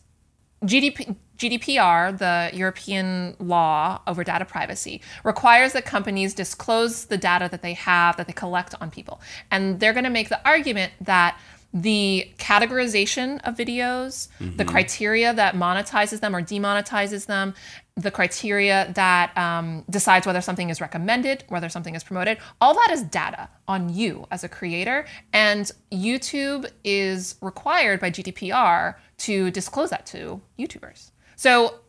GDP, 0.64 1.16
GDPR, 1.36 2.16
the 2.16 2.50
European 2.56 3.36
law 3.38 4.00
over 4.06 4.24
data 4.24 4.44
privacy, 4.44 5.02
requires 5.22 5.72
that 5.74 5.84
companies 5.84 6.34
disclose 6.34 7.04
the 7.06 7.18
data 7.18 7.48
that 7.50 7.62
they 7.62 7.74
have, 7.74 8.16
that 8.16 8.26
they 8.26 8.32
collect 8.32 8.74
on 8.80 8.90
people. 8.90 9.20
And 9.50 9.78
they're 9.78 9.92
going 9.92 10.04
to 10.04 10.10
make 10.10 10.30
the 10.30 10.44
argument 10.48 10.92
that 11.02 11.38
the 11.72 12.32
categorization 12.38 13.40
of 13.44 13.54
videos, 13.54 14.28
the 14.38 14.46
mm-hmm. 14.46 14.68
criteria 14.68 15.34
that 15.34 15.54
monetizes 15.54 16.20
them 16.20 16.34
or 16.34 16.42
demonetizes 16.42 17.26
them, 17.26 17.54
the 17.98 18.12
criteria 18.12 18.92
that 18.94 19.36
um, 19.36 19.84
decides 19.90 20.24
whether 20.24 20.40
something 20.40 20.70
is 20.70 20.80
recommended, 20.80 21.42
whether 21.48 21.68
something 21.68 21.96
is 21.96 22.04
promoted, 22.04 22.38
all 22.60 22.72
that 22.72 22.90
is 22.92 23.02
data 23.02 23.48
on 23.66 23.92
you 23.92 24.24
as 24.30 24.44
a 24.44 24.48
creator. 24.48 25.04
And 25.32 25.70
YouTube 25.90 26.70
is 26.84 27.34
required 27.42 27.98
by 27.98 28.10
GDPR 28.12 28.94
to 29.18 29.50
disclose 29.50 29.90
that 29.90 30.06
to 30.06 30.40
YouTubers. 30.58 31.10
So 31.34 31.80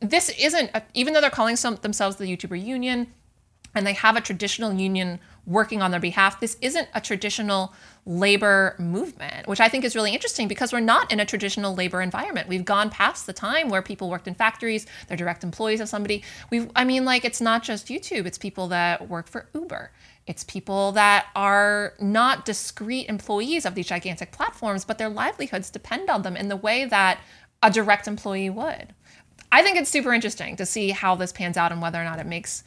this 0.00 0.28
isn't, 0.38 0.70
a, 0.74 0.82
even 0.92 1.14
though 1.14 1.22
they're 1.22 1.30
calling 1.30 1.56
some, 1.56 1.76
themselves 1.76 2.16
the 2.16 2.24
YouTuber 2.26 2.62
Union, 2.62 3.06
and 3.74 3.86
they 3.86 3.94
have 3.94 4.16
a 4.16 4.20
traditional 4.20 4.72
union 4.72 5.20
working 5.46 5.80
on 5.80 5.92
their 5.92 6.00
behalf. 6.00 6.40
This 6.40 6.56
isn't 6.60 6.88
a 6.94 7.00
traditional 7.00 7.72
labor 8.04 8.74
movement, 8.78 9.46
which 9.46 9.60
I 9.60 9.68
think 9.68 9.84
is 9.84 9.94
really 9.94 10.12
interesting 10.12 10.48
because 10.48 10.72
we're 10.72 10.80
not 10.80 11.10
in 11.12 11.20
a 11.20 11.24
traditional 11.24 11.74
labor 11.74 12.02
environment. 12.02 12.48
We've 12.48 12.64
gone 12.64 12.90
past 12.90 13.26
the 13.26 13.32
time 13.32 13.68
where 13.68 13.82
people 13.82 14.10
worked 14.10 14.28
in 14.28 14.34
factories, 14.34 14.86
they're 15.06 15.16
direct 15.16 15.44
employees 15.44 15.80
of 15.80 15.88
somebody. 15.88 16.22
We 16.50 16.68
I 16.74 16.84
mean 16.84 17.04
like 17.04 17.24
it's 17.24 17.40
not 17.40 17.62
just 17.62 17.88
YouTube, 17.88 18.26
it's 18.26 18.38
people 18.38 18.68
that 18.68 19.08
work 19.08 19.28
for 19.28 19.48
Uber. 19.54 19.92
It's 20.26 20.42
people 20.42 20.92
that 20.92 21.26
are 21.36 21.94
not 22.00 22.44
discrete 22.44 23.08
employees 23.08 23.64
of 23.64 23.76
these 23.76 23.86
gigantic 23.86 24.32
platforms, 24.32 24.84
but 24.84 24.98
their 24.98 25.08
livelihoods 25.08 25.70
depend 25.70 26.10
on 26.10 26.22
them 26.22 26.36
in 26.36 26.48
the 26.48 26.56
way 26.56 26.84
that 26.84 27.20
a 27.62 27.70
direct 27.70 28.08
employee 28.08 28.50
would. 28.50 28.94
I 29.52 29.62
think 29.62 29.78
it's 29.78 29.90
super 29.90 30.12
interesting 30.12 30.56
to 30.56 30.66
see 30.66 30.90
how 30.90 31.14
this 31.14 31.32
pans 31.32 31.56
out 31.56 31.70
and 31.72 31.80
whether 31.80 32.00
or 32.00 32.04
not 32.04 32.18
it 32.18 32.26
makes 32.26 32.64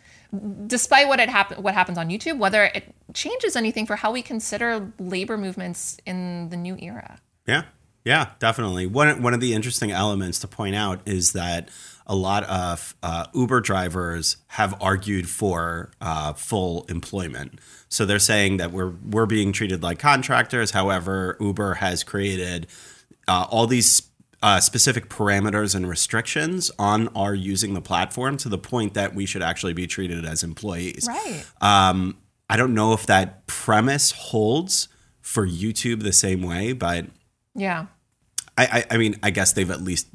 despite 0.68 1.08
what 1.08 1.20
it 1.20 1.30
happen 1.30 1.62
what 1.64 1.74
happens 1.74 1.98
on 1.98 2.10
YouTube, 2.10 2.38
whether 2.38 2.66
it 2.66 2.94
changes 3.14 3.56
anything 3.56 3.86
for 3.86 3.96
how 3.96 4.12
we 4.12 4.22
consider 4.22 4.92
labor 5.00 5.38
movements 5.38 5.98
in 6.06 6.50
the 6.50 6.58
new 6.58 6.78
era. 6.80 7.20
Yeah, 7.48 7.64
yeah, 8.06 8.32
definitely. 8.40 8.86
One 8.86 9.22
one 9.22 9.34
of 9.34 9.40
the 9.40 9.54
interesting 9.54 9.92
elements 9.92 10.40
to 10.40 10.48
point 10.48 10.76
out 10.76 11.02
is 11.06 11.34
that 11.34 11.70
a 12.06 12.16
lot 12.16 12.44
of 12.46 12.96
uh, 13.04 13.26
Uber 13.34 13.62
drivers 13.62 14.38
have 14.48 14.76
argued 14.82 15.30
for 15.30 15.92
uh, 16.02 16.34
full 16.34 16.86
employment. 16.90 17.60
So 17.88 18.06
they're 18.06 18.20
saying 18.20 18.58
that 18.58 18.72
we're 18.72 18.94
we're 19.10 19.26
being 19.26 19.52
treated 19.52 19.84
like 19.84 20.00
contractors. 20.00 20.72
However, 20.72 21.38
Uber 21.40 21.76
has 21.76 22.04
created 22.04 22.68
uh, 23.28 23.46
all 23.50 23.68
these 23.68 24.09
uh, 24.42 24.60
specific 24.60 25.10
parameters 25.10 25.76
and 25.76 25.88
restrictions 25.88 26.72
on 26.80 27.10
our 27.10 27.34
using 27.36 27.74
the 27.74 27.82
platform 27.82 28.38
to 28.38 28.50
the 28.50 28.58
point 28.58 28.94
that 28.94 29.14
we 29.14 29.26
should 29.26 29.42
actually 29.42 29.74
be 29.74 29.86
treated 29.86 30.24
as 30.26 30.44
employees. 30.44 31.08
Right. 31.08 31.44
Um, 31.62 32.18
I 32.50 32.58
don't 32.58 32.74
know 32.74 32.94
if 32.94 33.06
that 33.08 33.46
premise 33.48 34.12
holds 34.12 34.88
for 35.22 35.46
YouTube 35.48 36.04
the 36.04 36.14
same 36.14 36.42
way, 36.42 36.72
but 36.74 37.06
Yeah. 37.54 37.88
I, 38.58 38.66
I, 38.90 38.96
I 38.96 38.98
mean, 38.98 39.16
I 39.22 39.30
guess 39.30 39.54
they've 39.54 39.70
at 39.70 39.82
least 39.82 40.08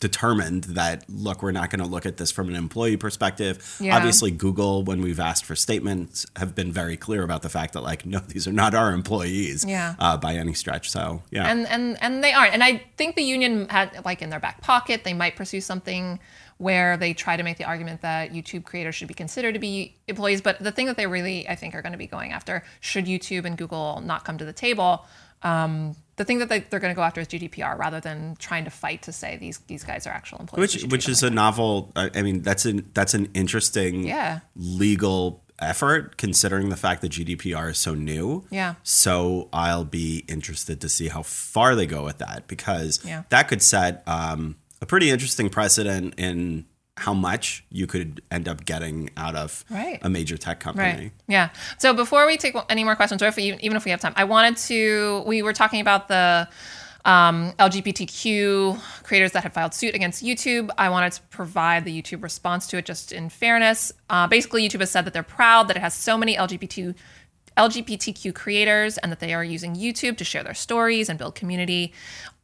determined 0.00 0.64
that 0.64 1.04
look, 1.08 1.42
we're 1.42 1.52
not 1.52 1.70
going 1.70 1.80
to 1.82 1.86
look 1.88 2.04
at 2.06 2.16
this 2.18 2.30
from 2.30 2.48
an 2.48 2.54
employee 2.54 2.96
perspective. 2.96 3.76
Yeah. 3.80 3.96
Obviously, 3.96 4.30
Google, 4.30 4.82
when 4.84 5.00
we've 5.00 5.20
asked 5.20 5.44
for 5.44 5.56
statements, 5.56 6.26
have 6.36 6.54
been 6.54 6.70
very 6.72 6.96
clear 6.96 7.22
about 7.22 7.42
the 7.42 7.48
fact 7.48 7.72
that 7.72 7.80
like, 7.82 8.04
no, 8.04 8.18
these 8.28 8.46
are 8.46 8.52
not 8.52 8.74
our 8.74 8.92
employees 8.92 9.64
Yeah. 9.66 9.94
uh, 9.98 10.16
by 10.16 10.34
any 10.34 10.54
stretch. 10.54 10.90
So 10.90 11.22
yeah, 11.30 11.46
and 11.50 11.66
and 11.66 11.96
and 12.02 12.22
they 12.22 12.32
aren't. 12.32 12.52
And 12.54 12.62
I 12.62 12.82
think 12.96 13.16
the 13.16 13.22
union 13.22 13.68
had 13.68 14.04
like 14.04 14.22
in 14.22 14.30
their 14.30 14.40
back 14.40 14.60
pocket, 14.60 15.04
they 15.04 15.14
might 15.14 15.36
pursue 15.36 15.60
something 15.60 16.18
where 16.58 16.96
they 16.96 17.12
try 17.12 17.36
to 17.36 17.42
make 17.42 17.58
the 17.58 17.64
argument 17.64 18.00
that 18.00 18.32
YouTube 18.32 18.64
creators 18.64 18.94
should 18.94 19.08
be 19.08 19.12
considered 19.14 19.52
to 19.52 19.58
be 19.58 19.94
employees. 20.08 20.40
But 20.40 20.58
the 20.58 20.72
thing 20.72 20.86
that 20.86 20.96
they 20.96 21.06
really, 21.06 21.46
I 21.46 21.54
think, 21.54 21.74
are 21.74 21.82
going 21.82 21.92
to 21.92 21.98
be 21.98 22.06
going 22.06 22.32
after, 22.32 22.64
should 22.80 23.04
YouTube 23.04 23.44
and 23.44 23.58
Google 23.58 24.00
not 24.02 24.24
come 24.24 24.38
to 24.38 24.44
the 24.46 24.54
table, 24.54 25.04
um, 25.46 25.94
the 26.16 26.24
thing 26.24 26.38
that 26.38 26.48
they, 26.48 26.60
they're 26.60 26.80
going 26.80 26.94
to 26.94 26.96
go 26.96 27.02
after 27.02 27.20
is 27.20 27.28
GDPR 27.28 27.78
rather 27.78 28.00
than 28.00 28.36
trying 28.38 28.64
to 28.64 28.70
fight 28.70 29.02
to 29.02 29.12
say 29.12 29.36
these 29.36 29.58
these 29.66 29.84
guys 29.84 30.06
are 30.06 30.10
actual 30.10 30.38
employees. 30.40 30.74
Which 30.82 30.84
which 30.92 31.08
is 31.08 31.22
a 31.22 31.30
novel. 31.30 31.92
I 31.94 32.10
I 32.14 32.22
mean, 32.22 32.42
that's 32.42 32.64
an 32.64 32.90
that's 32.94 33.14
an 33.14 33.28
interesting 33.34 34.06
Yeah. 34.06 34.40
legal 34.56 35.42
effort 35.58 36.16
considering 36.18 36.68
the 36.68 36.76
fact 36.76 37.00
that 37.02 37.12
GDPR 37.12 37.70
is 37.70 37.78
so 37.78 37.94
new. 37.94 38.44
Yeah. 38.50 38.74
So 38.82 39.48
I'll 39.52 39.84
be 39.84 40.24
interested 40.28 40.80
to 40.82 40.88
see 40.88 41.08
how 41.08 41.22
far 41.22 41.74
they 41.74 41.86
go 41.86 42.04
with 42.04 42.18
that 42.18 42.46
because 42.46 43.00
Yeah. 43.04 43.22
that 43.30 43.48
could 43.48 43.62
set 43.62 44.02
um, 44.06 44.56
a 44.82 44.86
pretty 44.86 45.10
interesting 45.10 45.48
precedent 45.48 46.14
in 46.18 46.66
how 46.96 47.12
much 47.12 47.62
you 47.70 47.86
could 47.86 48.22
end 48.30 48.48
up 48.48 48.64
getting 48.64 49.10
out 49.16 49.34
of 49.36 49.64
Right. 49.70 49.98
a 50.02 50.08
major 50.08 50.36
tech 50.38 50.60
company. 50.60 50.88
Right. 50.88 51.12
Yeah. 51.28 51.50
So 51.78 51.92
before 51.92 52.26
we 52.26 52.36
take 52.38 52.54
any 52.70 52.84
more 52.84 52.96
questions, 52.96 53.22
or 53.22 53.26
if 53.26 53.36
we, 53.36 53.52
even 53.60 53.76
if 53.76 53.84
we 53.84 53.90
have 53.90 54.00
time, 54.00 54.14
I 54.16 54.24
wanted 54.24 54.56
to. 54.68 55.22
We 55.26 55.42
were 55.42 55.52
talking 55.52 55.80
about 55.80 56.08
the 56.08 56.48
um, 57.04 57.52
LGBTQ 57.58 58.80
creators 59.04 59.32
that 59.32 59.42
had 59.42 59.52
filed 59.52 59.74
suit 59.74 59.94
against 59.94 60.24
YouTube. 60.24 60.70
I 60.78 60.88
wanted 60.88 61.12
to 61.12 61.22
provide 61.30 61.84
the 61.84 62.02
YouTube 62.02 62.22
response 62.22 62.66
to 62.68 62.78
it, 62.78 62.84
just 62.86 63.12
in 63.12 63.28
fairness. 63.28 63.92
Uh, 64.10 64.26
basically, 64.26 64.66
YouTube 64.66 64.80
has 64.80 64.90
said 64.90 65.04
that 65.04 65.12
they're 65.12 65.22
proud 65.22 65.68
that 65.68 65.76
it 65.76 65.80
has 65.80 65.94
so 65.94 66.16
many 66.16 66.36
LGBT. 66.36 66.94
LGBTQ 67.56 68.34
creators 68.34 68.98
and 68.98 69.10
that 69.10 69.20
they 69.20 69.32
are 69.34 69.44
using 69.44 69.74
YouTube 69.74 70.16
to 70.18 70.24
share 70.24 70.42
their 70.42 70.54
stories 70.54 71.08
and 71.08 71.18
build 71.18 71.34
community. 71.34 71.92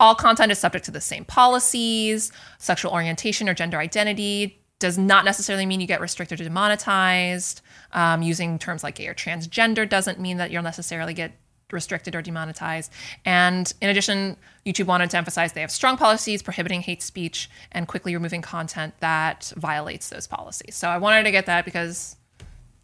All 0.00 0.14
content 0.14 0.52
is 0.52 0.58
subject 0.58 0.84
to 0.86 0.90
the 0.90 1.00
same 1.00 1.24
policies. 1.24 2.32
Sexual 2.58 2.92
orientation 2.92 3.48
or 3.48 3.54
gender 3.54 3.78
identity 3.78 4.58
does 4.78 4.98
not 4.98 5.24
necessarily 5.24 5.64
mean 5.64 5.80
you 5.80 5.86
get 5.86 6.00
restricted 6.00 6.40
or 6.40 6.44
demonetized. 6.44 7.60
Um, 7.92 8.22
using 8.22 8.58
terms 8.58 8.82
like 8.82 8.96
gay 8.96 9.06
or 9.06 9.14
transgender 9.14 9.88
doesn't 9.88 10.18
mean 10.18 10.38
that 10.38 10.50
you'll 10.50 10.62
necessarily 10.62 11.14
get 11.14 11.32
restricted 11.70 12.14
or 12.14 12.22
demonetized. 12.22 12.92
And 13.24 13.72
in 13.80 13.88
addition, 13.88 14.36
YouTube 14.66 14.86
wanted 14.86 15.10
to 15.10 15.16
emphasize 15.16 15.52
they 15.52 15.60
have 15.60 15.70
strong 15.70 15.96
policies 15.96 16.42
prohibiting 16.42 16.82
hate 16.82 17.02
speech 17.02 17.48
and 17.70 17.88
quickly 17.88 18.14
removing 18.14 18.42
content 18.42 18.94
that 19.00 19.52
violates 19.56 20.08
those 20.08 20.26
policies. 20.26 20.74
So 20.74 20.88
I 20.88 20.98
wanted 20.98 21.24
to 21.24 21.30
get 21.30 21.46
that 21.46 21.64
because 21.64 22.16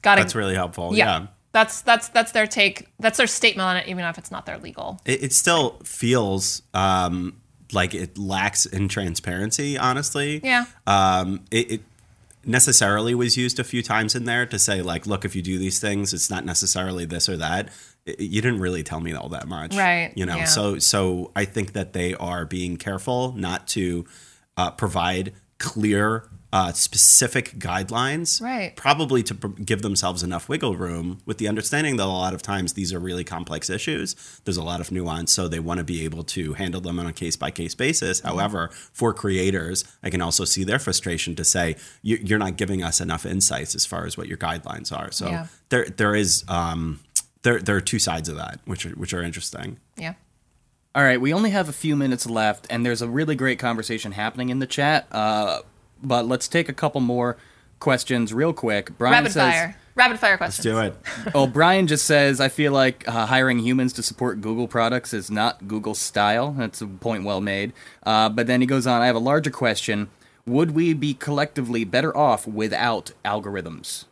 got 0.02 0.16
That's 0.18 0.34
really 0.34 0.54
helpful. 0.54 0.94
yeah. 0.94 1.20
yeah. 1.20 1.26
That's 1.52 1.80
that's 1.82 2.08
that's 2.08 2.32
their 2.32 2.46
take. 2.46 2.88
That's 3.00 3.16
their 3.18 3.26
statement 3.26 3.66
on 3.66 3.76
it, 3.78 3.88
even 3.88 4.04
if 4.04 4.18
it's 4.18 4.30
not 4.30 4.46
their 4.46 4.58
legal. 4.58 5.00
it, 5.04 5.22
it 5.24 5.32
still 5.32 5.78
feels 5.84 6.62
um, 6.74 7.40
like 7.72 7.94
it 7.94 8.18
lacks 8.18 8.66
in 8.66 8.88
transparency. 8.88 9.78
Honestly, 9.78 10.40
Yeah. 10.44 10.66
Um, 10.86 11.44
it, 11.50 11.70
it 11.72 11.80
necessarily 12.44 13.14
was 13.14 13.36
used 13.36 13.58
a 13.58 13.64
few 13.64 13.82
times 13.82 14.14
in 14.14 14.24
there 14.24 14.46
to 14.46 14.58
say 14.58 14.80
like, 14.82 15.06
look, 15.06 15.24
if 15.24 15.34
you 15.36 15.42
do 15.42 15.58
these 15.58 15.80
things, 15.80 16.12
it's 16.14 16.30
not 16.30 16.44
necessarily 16.44 17.04
this 17.04 17.28
or 17.28 17.36
that. 17.36 17.70
You 18.06 18.40
didn't 18.40 18.60
really 18.60 18.82
tell 18.82 19.00
me 19.00 19.12
all 19.12 19.28
that 19.30 19.46
much, 19.48 19.76
Right, 19.76 20.12
You 20.14 20.24
know, 20.24 20.36
yeah. 20.38 20.44
so 20.44 20.78
so 20.78 21.30
I 21.36 21.44
think 21.44 21.74
that 21.74 21.92
they 21.92 22.14
are 22.14 22.46
being 22.46 22.76
careful 22.78 23.32
not 23.32 23.66
to 23.68 24.06
uh, 24.56 24.70
provide 24.70 25.34
clear 25.58 26.28
uh, 26.50 26.72
specific 26.72 27.58
guidelines, 27.58 28.40
Right. 28.40 28.74
Probably 28.74 29.22
to 29.24 29.34
pr- 29.34 29.48
give 29.62 29.82
themselves 29.82 30.22
enough 30.22 30.48
wiggle 30.48 30.76
room, 30.76 31.20
with 31.26 31.36
the 31.36 31.46
understanding 31.46 31.96
that 31.98 32.04
a 32.04 32.06
lot 32.06 32.32
of 32.32 32.40
times 32.40 32.72
these 32.72 32.90
are 32.92 32.98
really 32.98 33.22
complex 33.22 33.68
issues. 33.68 34.16
There's 34.44 34.56
a 34.56 34.62
lot 34.62 34.80
of 34.80 34.90
nuance, 34.90 35.30
so 35.30 35.46
they 35.46 35.60
want 35.60 35.76
to 35.78 35.84
be 35.84 36.04
able 36.04 36.24
to 36.24 36.54
handle 36.54 36.80
them 36.80 36.98
on 36.98 37.06
a 37.06 37.12
case 37.12 37.36
by 37.36 37.50
case 37.50 37.74
basis. 37.74 38.20
Mm-hmm. 38.20 38.28
However, 38.28 38.70
for 38.92 39.12
creators, 39.12 39.84
I 40.02 40.08
can 40.08 40.22
also 40.22 40.44
see 40.46 40.64
their 40.64 40.78
frustration 40.78 41.34
to 41.36 41.44
say 41.44 41.76
"You- 42.02 42.20
you're 42.22 42.38
not 42.38 42.56
giving 42.56 42.82
us 42.82 43.00
enough 43.00 43.26
insights 43.26 43.74
as 43.74 43.84
far 43.84 44.06
as 44.06 44.16
what 44.16 44.26
your 44.26 44.38
guidelines 44.38 44.90
are. 44.90 45.12
So 45.12 45.28
Yeah. 45.28 45.46
there 45.68 45.84
there 45.84 46.14
is 46.14 46.44
um, 46.48 47.00
there 47.42 47.58
there 47.60 47.76
are 47.76 47.82
two 47.82 47.98
sides 47.98 48.28
of 48.30 48.36
that, 48.36 48.60
which 48.64 48.86
are, 48.86 48.90
which 48.90 49.12
are 49.12 49.22
interesting. 49.22 49.78
Yeah. 49.98 50.14
All 50.94 51.02
right, 51.04 51.20
we 51.20 51.32
only 51.34 51.50
have 51.50 51.68
a 51.68 51.72
few 51.72 51.94
minutes 51.94 52.26
left, 52.26 52.66
and 52.70 52.86
there's 52.86 53.02
a 53.02 53.08
really 53.08 53.36
great 53.36 53.58
conversation 53.58 54.12
happening 54.12 54.48
in 54.48 54.58
the 54.60 54.66
chat. 54.66 55.06
Uh, 55.12 55.60
but 56.02 56.26
let's 56.26 56.48
take 56.48 56.68
a 56.68 56.72
couple 56.72 57.00
more 57.00 57.36
questions 57.80 58.32
real 58.34 58.52
quick. 58.52 58.96
Brian 58.98 59.12
Rapid 59.24 59.32
says, 59.32 59.52
fire. 59.52 59.76
Rapid 59.94 60.18
fire 60.20 60.36
questions. 60.36 60.62
Do 60.62 60.78
it. 60.78 60.96
"Oh, 61.34 61.46
Brian 61.46 61.86
just 61.86 62.04
says 62.04 62.40
I 62.40 62.48
feel 62.48 62.72
like 62.72 63.06
uh, 63.08 63.26
hiring 63.26 63.58
humans 63.58 63.92
to 63.94 64.02
support 64.02 64.40
Google 64.40 64.68
products 64.68 65.12
is 65.12 65.30
not 65.30 65.66
Google 65.68 65.94
style." 65.94 66.52
That's 66.52 66.80
a 66.80 66.86
point 66.86 67.24
well 67.24 67.40
made. 67.40 67.72
Uh, 68.04 68.28
but 68.28 68.46
then 68.46 68.60
he 68.60 68.66
goes 68.66 68.86
on. 68.86 69.00
I 69.02 69.06
have 69.06 69.16
a 69.16 69.20
larger 69.20 69.50
question. 69.50 70.08
Would 70.46 70.70
we 70.70 70.94
be 70.94 71.14
collectively 71.14 71.84
better 71.84 72.16
off 72.16 72.46
without 72.46 73.12
algorithms? 73.24 74.06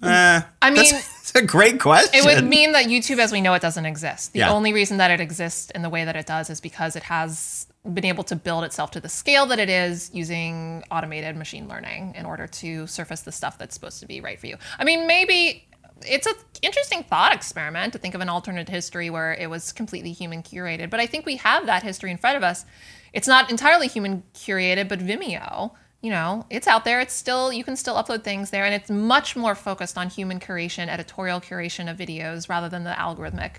Uh, 0.00 0.42
I 0.62 0.70
mean, 0.70 0.80
it's 0.84 1.32
a 1.34 1.42
great 1.42 1.80
question. 1.80 2.10
It 2.14 2.24
would 2.24 2.48
mean 2.48 2.72
that 2.72 2.86
YouTube 2.86 3.18
as 3.18 3.32
we 3.32 3.40
know 3.40 3.52
it 3.54 3.62
doesn't 3.62 3.84
exist. 3.84 4.32
The 4.32 4.40
Yeah. 4.40 4.52
only 4.52 4.72
reason 4.72 4.98
that 4.98 5.10
it 5.10 5.20
exists 5.20 5.70
in 5.72 5.82
the 5.82 5.90
way 5.90 6.04
that 6.04 6.14
it 6.16 6.24
does 6.24 6.50
is 6.50 6.60
because 6.60 6.94
it 6.96 7.02
has 7.04 7.66
been 7.94 8.04
able 8.04 8.24
to 8.24 8.36
build 8.36 8.64
itself 8.64 8.90
to 8.92 9.00
the 9.00 9.08
scale 9.08 9.46
that 9.46 9.58
it 9.58 9.68
is 9.68 10.10
using 10.12 10.84
automated 10.90 11.36
machine 11.36 11.68
learning 11.68 12.14
in 12.16 12.26
order 12.26 12.46
to 12.46 12.86
surface 12.86 13.22
the 13.22 13.32
stuff 13.32 13.58
that's 13.58 13.74
supposed 13.74 14.00
to 14.00 14.06
be 14.06 14.20
right 14.20 14.38
for 14.38 14.46
you. 14.46 14.56
I 14.78 14.84
mean, 14.84 15.06
maybe 15.06 15.68
it's 16.06 16.26
an 16.26 16.34
interesting 16.62 17.02
thought 17.02 17.34
experiment 17.34 17.92
to 17.92 17.98
think 17.98 18.14
of 18.14 18.20
an 18.20 18.28
alternate 18.28 18.68
history 18.68 19.10
where 19.10 19.34
it 19.34 19.50
was 19.50 19.72
completely 19.72 20.12
human 20.12 20.42
curated, 20.42 20.90
but 20.90 21.00
I 21.00 21.06
think 21.06 21.26
we 21.26 21.36
have 21.36 21.66
that 21.66 21.82
history 21.82 22.10
in 22.10 22.18
front 22.18 22.36
of 22.36 22.42
us. 22.42 22.64
It's 23.12 23.28
not 23.28 23.50
entirely 23.50 23.88
human 23.88 24.22
curated, 24.34 24.88
but 24.88 25.00
Vimeo, 25.00 25.72
you 26.00 26.10
know, 26.10 26.46
it's 26.50 26.66
out 26.66 26.84
there. 26.84 27.00
It's 27.00 27.14
still 27.14 27.52
you 27.52 27.64
can 27.64 27.74
still 27.74 27.96
upload 27.96 28.22
things 28.22 28.50
there, 28.50 28.64
and 28.64 28.74
it's 28.74 28.90
much 28.90 29.34
more 29.34 29.54
focused 29.54 29.98
on 29.98 30.10
human 30.10 30.38
curation, 30.38 30.88
editorial 30.88 31.40
curation 31.40 31.90
of 31.90 31.96
videos 31.96 32.48
rather 32.48 32.68
than 32.68 32.84
the 32.84 32.90
algorithmic 32.90 33.56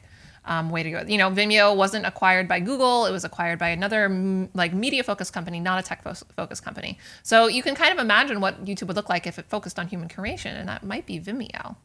um, 0.49 0.69
way 0.69 0.83
to 0.83 0.91
go. 0.91 1.03
You 1.07 1.17
know, 1.17 1.29
Vimeo 1.29 1.73
wasn't 1.75 2.05
acquired 2.05 2.47
by 2.49 2.59
Google; 2.59 3.05
it 3.05 3.11
was 3.11 3.23
acquired 3.23 3.57
by 3.59 3.69
another 3.69 4.09
like 4.53 4.73
media 4.73 5.03
focused 5.03 5.31
company, 5.31 5.59
not 5.61 5.79
a 5.79 5.87
tech 5.87 6.03
fo- 6.03 6.25
focused 6.35 6.65
company. 6.65 6.97
So 7.23 7.47
you 7.47 7.63
can 7.63 7.75
kind 7.75 7.93
of 7.93 7.99
imagine 7.99 8.41
what 8.41 8.65
YouTube 8.65 8.87
would 8.87 8.95
look 8.97 9.09
like 9.09 9.25
if 9.27 9.39
it 9.39 9.45
focused 9.47 9.79
on 9.79 9.87
human 9.87 10.09
curation, 10.09 10.59
and 10.59 10.67
that 10.67 10.83
might 10.83 11.05
be 11.05 11.19
Vimeo. 11.19 11.77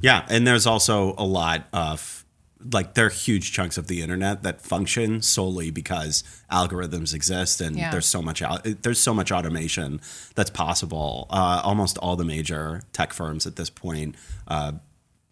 Yeah, 0.00 0.24
and 0.30 0.46
there's 0.46 0.66
also 0.66 1.14
a 1.18 1.26
lot 1.26 1.66
of 1.74 2.24
like 2.72 2.92
there 2.92 3.06
are 3.06 3.10
huge 3.10 3.52
chunks 3.52 3.78
of 3.78 3.86
the 3.86 4.02
internet 4.02 4.42
that 4.42 4.60
function 4.60 5.22
solely 5.22 5.70
because 5.70 6.22
algorithms 6.52 7.14
exist 7.14 7.58
and 7.62 7.74
Yeah. 7.76 7.90
there's 7.90 8.04
so 8.06 8.20
much 8.20 8.42
au- 8.42 8.58
there's 8.82 9.00
so 9.00 9.14
much 9.14 9.32
automation 9.32 9.98
that's 10.34 10.50
possible. 10.50 11.26
Uh, 11.30 11.62
almost 11.64 11.96
all 11.98 12.16
the 12.16 12.24
major 12.24 12.82
tech 12.92 13.14
firms 13.14 13.46
at 13.46 13.56
this 13.56 13.70
point 13.70 14.14
uh, 14.46 14.72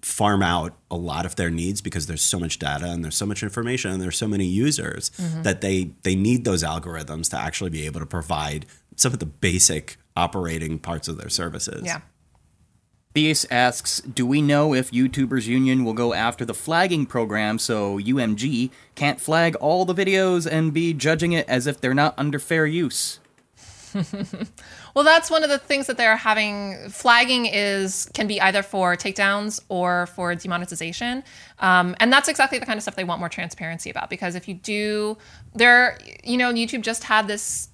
farm 0.09 0.42
out 0.42 0.75
a 0.90 0.97
lot 0.97 1.27
of 1.27 1.37
their 1.37 1.51
needs 1.51 1.83
because 1.83 2.07
there's 2.07 2.23
so 2.23 2.40
much 2.40 2.59
data 2.59 2.87
and 2.87 3.05
there's 3.05 3.16
so 3.16 3.27
much 3.27 3.42
information 3.42 3.90
and 3.90 4.01
there's 4.01 4.16
so 4.16 4.27
many 4.27 4.47
users 4.47 5.11
mm-hmm. 5.11 5.42
that 5.42 5.61
they 5.61 5.90
they 6.03 6.16
need 6.16 6.44
those 6.44 6.62
algorithms 6.62 7.29
to 7.31 7.38
actually 7.38 7.68
be 7.68 7.85
able 7.85 8.01
to 8.01 8.07
provide 8.07 8.64
some 8.97 9.12
of 9.12 9.18
the 9.18 9.27
basic 9.27 9.99
operating 10.16 10.79
parts 10.79 11.09
of 11.09 11.18
their 11.18 11.29
services. 11.29 11.83
Yeah. 11.85 12.01
Theus 13.14 13.44
asks, 13.51 14.01
"Do 14.01 14.25
we 14.27 14.40
know 14.40 14.75
if 14.75 14.90
YouTubers 14.90 15.47
Union 15.47 15.85
will 15.85 15.92
go 15.92 16.14
after 16.14 16.44
the 16.44 16.55
flagging 16.55 17.05
program 17.05 17.59
so 17.59 17.99
UMG 17.99 18.71
can't 18.94 19.21
flag 19.21 19.57
all 19.57 19.85
the 19.85 19.94
videos 19.94 20.51
and 20.51 20.73
be 20.73 20.94
judging 20.94 21.33
it 21.33 21.47
as 21.49 21.66
if 21.66 21.81
they're 21.81 21.94
not 21.94 22.14
under 22.16 22.38
fair 22.38 22.66
use?" 22.66 23.21
Well, 24.94 25.05
that's 25.05 25.31
one 25.31 25.44
of 25.44 25.51
the 25.51 25.59
things 25.59 25.87
that 25.87 25.96
they're 25.96 26.16
having. 26.16 26.88
Flagging 26.88 27.46
is 27.46 28.09
can 28.14 28.27
be 28.27 28.40
either 28.40 28.62
for 28.64 28.96
takedowns 28.96 29.61
or 29.68 30.07
for 30.07 30.35
demonetization, 30.35 31.22
um, 31.61 31.94
and 32.01 32.12
that's 32.12 32.29
exactly 32.29 32.59
the 32.59 32.66
kind 32.66 32.77
of 32.77 32.83
stuff 32.83 32.96
they 32.96 33.05
want 33.05 33.20
more 33.20 33.29
transparency 33.29 33.90
about. 33.90 34.11
Because 34.11 34.35
if 34.35 34.48
you 34.48 34.55
do, 34.55 35.16
there, 35.55 35.98
you 36.24 36.37
know, 36.37 36.53
YouTube 36.53 36.81
just 36.81 37.05
had 37.05 37.29
this. 37.29 37.68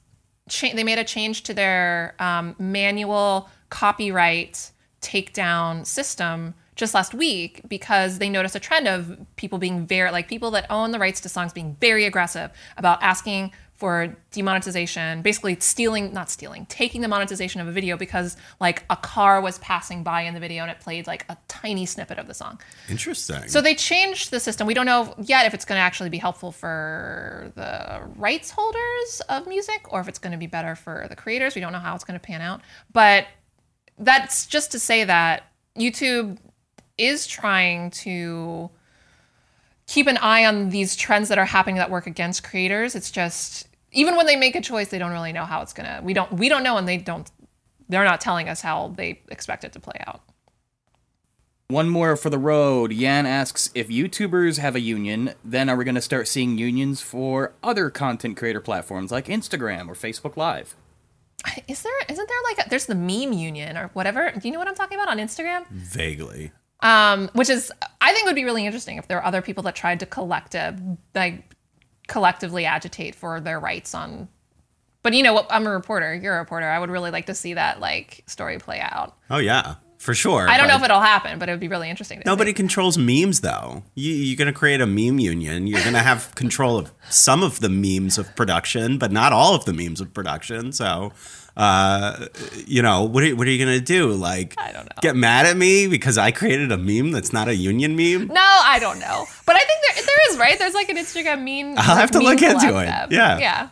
Cha- 0.50 0.74
they 0.74 0.84
made 0.84 0.98
a 0.98 1.04
change 1.04 1.44
to 1.44 1.54
their 1.54 2.14
um, 2.18 2.54
manual 2.58 3.48
copyright 3.70 4.70
takedown 5.00 5.86
system 5.86 6.54
just 6.76 6.94
last 6.94 7.14
week 7.14 7.62
because 7.68 8.18
they 8.18 8.28
noticed 8.28 8.56
a 8.56 8.60
trend 8.60 8.88
of 8.88 9.16
people 9.36 9.58
being 9.58 9.86
very 9.86 10.10
like 10.10 10.28
people 10.28 10.50
that 10.50 10.66
own 10.70 10.90
the 10.90 10.98
rights 10.98 11.20
to 11.20 11.28
songs 11.28 11.52
being 11.52 11.76
very 11.80 12.04
aggressive 12.04 12.50
about 12.76 13.02
asking 13.02 13.52
for 13.76 14.16
demonetization 14.30 15.22
basically 15.22 15.56
stealing 15.60 16.12
not 16.12 16.30
stealing 16.30 16.66
taking 16.66 17.00
the 17.00 17.08
monetization 17.08 17.60
of 17.60 17.66
a 17.66 17.72
video 17.72 17.96
because 17.96 18.36
like 18.60 18.84
a 18.90 18.96
car 18.96 19.40
was 19.40 19.58
passing 19.58 20.02
by 20.02 20.22
in 20.22 20.34
the 20.34 20.40
video 20.40 20.62
and 20.62 20.70
it 20.70 20.80
played 20.80 21.06
like 21.06 21.24
a 21.28 21.36
tiny 21.48 21.84
snippet 21.84 22.18
of 22.18 22.26
the 22.26 22.34
song 22.34 22.60
Interesting. 22.88 23.48
so 23.48 23.60
they 23.60 23.74
changed 23.74 24.30
the 24.30 24.40
system. 24.40 24.66
We 24.66 24.74
don't 24.74 24.86
know 24.86 25.14
yet 25.18 25.46
if 25.46 25.54
it's 25.54 25.64
going 25.64 25.78
to 25.78 25.82
actually 25.82 26.10
be 26.10 26.18
helpful 26.18 26.52
for 26.52 27.52
the 27.54 28.02
rights 28.16 28.50
holders 28.50 29.22
of 29.28 29.46
music 29.46 29.92
or 29.92 30.00
if 30.00 30.08
it's 30.08 30.18
going 30.18 30.32
to 30.32 30.38
be 30.38 30.46
better 30.46 30.74
for 30.74 31.06
the 31.08 31.16
creators. 31.16 31.54
We 31.54 31.60
don't 31.60 31.72
know 31.72 31.78
how 31.78 31.94
it's 31.94 32.04
going 32.04 32.18
to 32.18 32.24
pan 32.24 32.40
out. 32.40 32.60
But 32.92 33.26
that's 33.98 34.46
just 34.46 34.72
to 34.72 34.78
say 34.78 35.04
that 35.04 35.50
YouTube 35.76 36.38
is 36.98 37.26
trying 37.26 37.90
to 37.90 38.70
keep 39.86 40.06
an 40.06 40.16
eye 40.18 40.44
on 40.44 40.70
these 40.70 40.96
trends 40.96 41.28
that 41.28 41.38
are 41.38 41.44
happening 41.44 41.76
that 41.76 41.90
work 41.90 42.06
against 42.06 42.44
creators. 42.44 42.94
It's 42.94 43.10
just 43.10 43.68
even 43.92 44.16
when 44.16 44.26
they 44.26 44.36
make 44.36 44.56
a 44.56 44.60
choice, 44.60 44.88
they 44.88 44.98
don't 44.98 45.12
really 45.12 45.32
know 45.32 45.44
how 45.44 45.62
it's 45.62 45.72
going 45.72 45.88
to. 45.88 46.02
We 46.02 46.14
don't 46.14 46.32
we 46.32 46.48
don't 46.48 46.62
know 46.62 46.76
and 46.76 46.88
they 46.88 46.96
don't 46.96 47.30
they're 47.88 48.04
not 48.04 48.20
telling 48.20 48.48
us 48.48 48.60
how 48.60 48.94
they 48.96 49.20
expect 49.28 49.64
it 49.64 49.72
to 49.72 49.80
play 49.80 50.02
out. 50.06 50.22
One 51.68 51.88
more 51.88 52.16
for 52.16 52.28
the 52.28 52.38
road. 52.38 52.92
Yan 52.92 53.24
asks, 53.24 53.70
"If 53.74 53.88
YouTubers 53.88 54.58
have 54.58 54.74
a 54.74 54.80
union, 54.80 55.34
then 55.42 55.70
are 55.70 55.76
we 55.76 55.84
going 55.84 55.94
to 55.94 56.00
start 56.00 56.28
seeing 56.28 56.58
unions 56.58 57.00
for 57.00 57.54
other 57.62 57.88
content 57.88 58.36
creator 58.36 58.60
platforms 58.60 59.10
like 59.10 59.26
Instagram 59.26 59.88
or 59.88 59.94
Facebook 59.94 60.36
Live?" 60.36 60.76
Is 61.68 61.82
there 61.82 61.92
isn't 62.08 62.28
there 62.28 62.38
like 62.44 62.66
a, 62.66 62.70
there's 62.70 62.86
the 62.86 62.94
meme 62.94 63.32
union 63.32 63.76
or 63.76 63.88
whatever? 63.94 64.30
Do 64.30 64.46
you 64.46 64.52
know 64.52 64.58
what 64.58 64.68
I'm 64.68 64.74
talking 64.74 64.98
about 64.98 65.08
on 65.08 65.18
Instagram? 65.18 65.66
Vaguely. 65.68 66.52
Um, 66.84 67.30
which 67.32 67.48
is 67.48 67.72
I 68.00 68.12
think 68.12 68.26
would 68.26 68.34
be 68.34 68.44
really 68.44 68.66
interesting 68.66 68.98
if 68.98 69.08
there 69.08 69.18
are 69.18 69.24
other 69.24 69.40
people 69.40 69.62
that 69.64 69.74
tried 69.74 70.00
to 70.00 70.06
collective 70.06 70.78
like 71.14 71.54
collectively 72.06 72.66
agitate 72.66 73.14
for 73.14 73.40
their 73.40 73.58
rights 73.58 73.94
on. 73.94 74.28
But 75.02 75.14
you 75.14 75.22
know? 75.22 75.46
I'm 75.48 75.66
a 75.66 75.70
reporter. 75.70 76.14
You're 76.14 76.36
a 76.36 76.38
reporter. 76.38 76.68
I 76.68 76.78
would 76.78 76.90
really 76.90 77.10
like 77.10 77.26
to 77.26 77.34
see 77.34 77.54
that 77.54 77.80
like 77.80 78.22
story 78.26 78.58
play 78.58 78.80
out. 78.80 79.16
Oh 79.30 79.38
yeah, 79.38 79.76
for 80.04 80.12
sure. 80.12 80.46
I 80.50 80.58
don't 80.58 80.68
know 80.68 80.76
if 80.76 80.82
it'll 80.82 81.00
happen, 81.00 81.38
but 81.38 81.48
it 81.48 81.52
would 81.52 81.60
be 81.60 81.68
really 81.68 81.88
interesting. 81.88 82.20
To 82.20 82.26
Nobody 82.26 82.50
see. 82.50 82.56
controls 82.56 82.98
memes 82.98 83.40
though. 83.40 83.84
You, 83.94 84.12
you're 84.12 84.36
going 84.36 84.52
to 84.52 84.58
create 84.58 84.82
a 84.82 84.86
meme 84.86 85.18
union. 85.18 85.66
You're 85.66 85.80
going 85.80 85.94
to 85.94 86.00
have 86.00 86.34
control 86.34 86.76
of 86.76 86.92
some 87.08 87.42
of 87.42 87.60
the 87.60 87.70
memes 87.70 88.18
of 88.18 88.36
production, 88.36 88.98
but 88.98 89.10
not 89.10 89.32
all 89.32 89.54
of 89.54 89.64
the 89.64 89.72
memes 89.72 90.02
of 90.02 90.12
production. 90.12 90.72
So, 90.72 91.12
uh, 91.56 92.26
you 92.66 92.82
know, 92.82 93.02
what 93.04 93.24
are, 93.24 93.34
what 93.34 93.46
are 93.46 93.50
you 93.50 93.64
going 93.64 93.78
to 93.78 93.82
do? 93.84 94.12
Like, 94.12 94.54
I 94.58 94.72
don't 94.72 94.84
know. 94.84 95.00
Get 95.00 95.16
mad 95.16 95.46
at 95.46 95.56
me 95.56 95.86
because 95.86 96.18
I 96.18 96.32
created 96.32 96.70
a 96.70 96.76
meme 96.76 97.10
that's 97.10 97.32
not 97.32 97.48
a 97.48 97.54
union 97.54 97.96
meme? 97.96 98.26
No, 98.28 98.34
I 98.42 98.78
don't 98.78 98.98
know. 98.98 99.24
But 99.46 99.56
I 99.56 99.60
think 99.60 99.80
there 99.86 100.04
there 100.04 100.30
is 100.32 100.38
right. 100.38 100.58
There's 100.58 100.74
like 100.74 100.90
an 100.90 100.98
Instagram 100.98 101.44
meme. 101.44 101.78
I'll 101.78 101.96
have 101.96 102.10
to 102.10 102.18
look 102.18 102.42
into 102.42 102.78
it. 102.78 103.10
Yeah. 103.10 103.38
Yeah. 103.38 103.70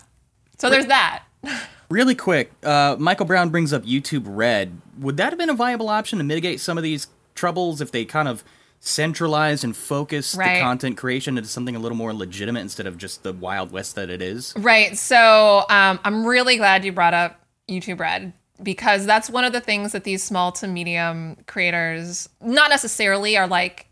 So 0.57 0.71
there's 0.71 0.87
that. 0.87 1.25
Really 1.93 2.15
quick, 2.15 2.51
uh, 2.63 2.97
Michael 2.99 3.27
Brown 3.27 3.51
brings 3.51 3.71
up 3.75 3.83
YouTube 3.83 4.23
Red. 4.25 4.81
Would 4.99 5.19
that 5.19 5.29
have 5.29 5.39
been 5.39 5.51
a 5.51 5.55
viable 5.55 5.91
option 5.91 6.17
to 6.17 6.25
mitigate 6.25 6.59
some 6.59 6.79
of 6.79 6.83
these 6.83 7.07
troubles 7.35 7.83
if 7.83 7.93
they 7.93 8.07
kind 8.07 8.29
of 8.29 8.43
centralized 8.81 9.63
and 9.63 9.77
focused 9.77 10.35
Right. 10.35 10.55
the 10.55 10.61
content 10.63 10.97
creation 10.97 11.37
into 11.37 11.51
something 11.51 11.77
a 11.77 11.79
little 11.79 11.99
more 11.99 12.15
legitimate 12.15 12.61
instead 12.61 12.87
of 12.87 12.97
just 12.97 13.23
the 13.25 13.35
Wild 13.35 13.73
West 13.73 13.95
that 13.97 14.09
it 14.09 14.23
is? 14.23 14.55
Right. 14.57 14.97
So 14.97 15.67
um, 15.69 16.01
I'm 16.03 16.25
really 16.25 16.57
glad 16.57 16.83
you 16.83 16.93
brought 16.93 17.13
up 17.13 17.39
YouTube 17.69 18.01
Red 18.01 18.33
because 18.63 19.05
that's 19.05 19.29
one 19.29 19.45
of 19.45 19.53
the 19.53 19.61
things 19.61 19.93
that 19.93 20.05
these 20.05 20.25
small 20.25 20.51
to 20.53 20.67
medium 20.67 21.37
creators 21.47 22.27
not 22.41 22.71
necessarily 22.71 23.37
are 23.37 23.47
like 23.47 23.89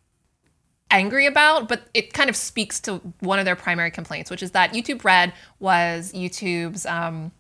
angry 0.91 1.27
about, 1.27 1.69
but 1.69 1.83
it 1.93 2.15
kind 2.15 2.31
of 2.31 2.35
speaks 2.35 2.81
to 2.81 2.97
one 3.21 3.39
of 3.39 3.45
their 3.45 3.57
primary 3.57 3.91
complaints, 3.91 4.31
which 4.31 4.43
is 4.43 4.53
that 4.53 4.73
YouTube 4.73 5.05
Red 5.05 5.35
was 5.59 6.15
YouTube's 6.15 6.87
um, 6.87 7.31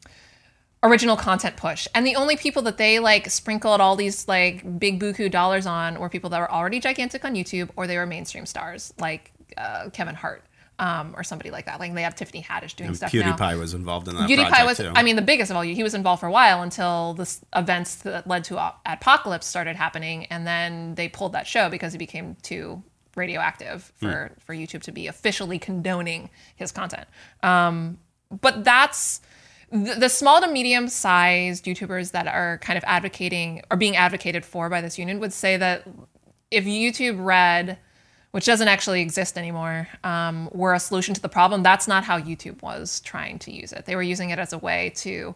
original 0.82 1.16
content 1.16 1.56
push. 1.56 1.86
And 1.94 2.06
the 2.06 2.16
only 2.16 2.36
people 2.36 2.62
that 2.62 2.78
they 2.78 2.98
like 2.98 3.28
sprinkled 3.30 3.80
all 3.80 3.96
these 3.96 4.26
like 4.28 4.78
big 4.78 4.98
buku 5.00 5.30
dollars 5.30 5.66
on 5.66 5.98
were 6.00 6.08
people 6.08 6.30
that 6.30 6.40
were 6.40 6.50
already 6.50 6.80
gigantic 6.80 7.24
on 7.24 7.34
YouTube 7.34 7.70
or 7.76 7.86
they 7.86 7.96
were 7.96 8.06
mainstream 8.06 8.46
stars 8.46 8.92
like 8.98 9.32
uh, 9.58 9.90
Kevin 9.90 10.14
Hart. 10.14 10.42
um, 10.80 11.14
or 11.16 11.22
somebody 11.22 11.50
like 11.50 11.66
that. 11.66 11.78
Like 11.78 11.94
they 11.94 12.02
have 12.02 12.16
Tiffany 12.16 12.42
Haddish 12.42 12.74
doing 12.74 12.88
And 12.88 12.96
stuff 12.96 13.12
now. 13.12 13.36
PewDiePie 13.36 13.58
was 13.58 13.74
involved 13.74 14.08
in 14.08 14.16
that 14.16 14.28
PewDiePie 14.28 14.66
was, 14.66 14.78
too. 14.78 14.90
I 14.94 15.02
mean, 15.02 15.14
the 15.14 15.22
biggest 15.22 15.50
of 15.50 15.56
all. 15.56 15.62
He 15.62 15.82
was 15.82 15.94
involved 15.94 16.20
for 16.20 16.26
a 16.26 16.32
while 16.32 16.62
until 16.62 17.14
the 17.14 17.32
events 17.54 17.96
that 17.96 18.26
led 18.26 18.44
to 18.44 18.54
Adpocalypse 18.86 19.44
started 19.44 19.76
happening, 19.76 20.24
and 20.26 20.46
then 20.46 20.94
they 20.94 21.08
pulled 21.08 21.34
that 21.34 21.46
show 21.46 21.68
because 21.68 21.94
it 21.94 21.98
became 21.98 22.34
too 22.42 22.82
radioactive 23.14 23.92
for 23.96 24.32
for 24.38 24.54
YouTube 24.54 24.82
to 24.84 24.92
be 24.92 25.06
officially 25.06 25.58
condoning 25.58 26.30
his 26.56 26.72
content. 26.72 27.06
Um, 27.42 27.98
but 28.40 28.64
that's 28.64 29.20
the, 29.70 30.08
small 30.08 30.40
to 30.40 30.48
medium 30.48 30.88
sized 30.88 31.64
YouTubers 31.64 32.12
that 32.12 32.26
are 32.26 32.58
kind 32.58 32.76
of 32.76 32.84
advocating 32.86 33.62
or 33.70 33.76
being 33.76 33.96
advocated 33.96 34.44
for 34.44 34.68
by 34.68 34.80
this 34.80 34.98
union 34.98 35.20
would 35.20 35.32
say 35.32 35.56
that 35.56 35.86
if 36.50 36.64
YouTube 36.64 37.24
Red, 37.24 37.78
which 38.32 38.46
doesn't 38.46 38.68
actually 38.68 39.00
exist 39.00 39.38
anymore, 39.38 39.88
um, 40.02 40.48
were 40.52 40.74
a 40.74 40.80
solution 40.80 41.14
to 41.14 41.20
the 41.20 41.28
problem, 41.28 41.62
that's 41.62 41.86
not 41.86 42.04
how 42.04 42.18
YouTube 42.18 42.60
was 42.62 43.00
trying 43.00 43.38
to 43.40 43.52
use 43.52 43.72
it. 43.72 43.86
They 43.86 43.94
were 43.94 44.02
using 44.02 44.30
it 44.30 44.38
as 44.38 44.52
a 44.52 44.58
way 44.58 44.92
to 44.96 45.34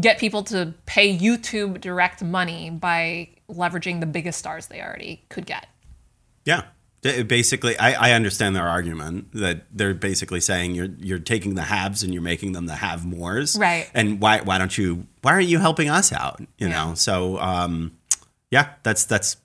get 0.00 0.18
people 0.18 0.42
to 0.44 0.74
pay 0.86 1.16
YouTube 1.16 1.80
direct 1.80 2.22
money 2.22 2.70
by 2.70 3.28
leveraging 3.48 4.00
the 4.00 4.06
biggest 4.06 4.38
stars 4.38 4.66
they 4.66 4.80
already 4.80 5.24
could 5.28 5.46
get. 5.46 5.66
Yeah. 6.44 6.64
Basically, 7.02 7.76
I, 7.78 8.10
I 8.10 8.12
understand 8.12 8.54
their 8.54 8.68
argument 8.68 9.32
that 9.32 9.62
they're 9.72 9.92
basically 9.92 10.40
saying 10.40 10.76
you're 10.76 10.88
you're 10.98 11.18
taking 11.18 11.56
the 11.56 11.62
haves 11.62 12.04
and 12.04 12.14
you're 12.14 12.22
making 12.22 12.52
them 12.52 12.66
the 12.66 12.76
have 12.76 13.04
mores, 13.04 13.56
Right. 13.58 13.90
And 13.92 14.20
why 14.20 14.40
why 14.40 14.58
don't 14.58 14.76
you 14.78 15.06
why 15.22 15.32
aren't 15.32 15.48
you 15.48 15.58
helping 15.58 15.90
us 15.90 16.12
out? 16.12 16.38
You 16.58 16.68
Yeah. 16.68 16.68
know, 16.68 16.94
so 16.94 17.38
um, 17.40 17.98
yeah, 18.52 18.74
that's 18.84 19.04
that's 19.04 19.36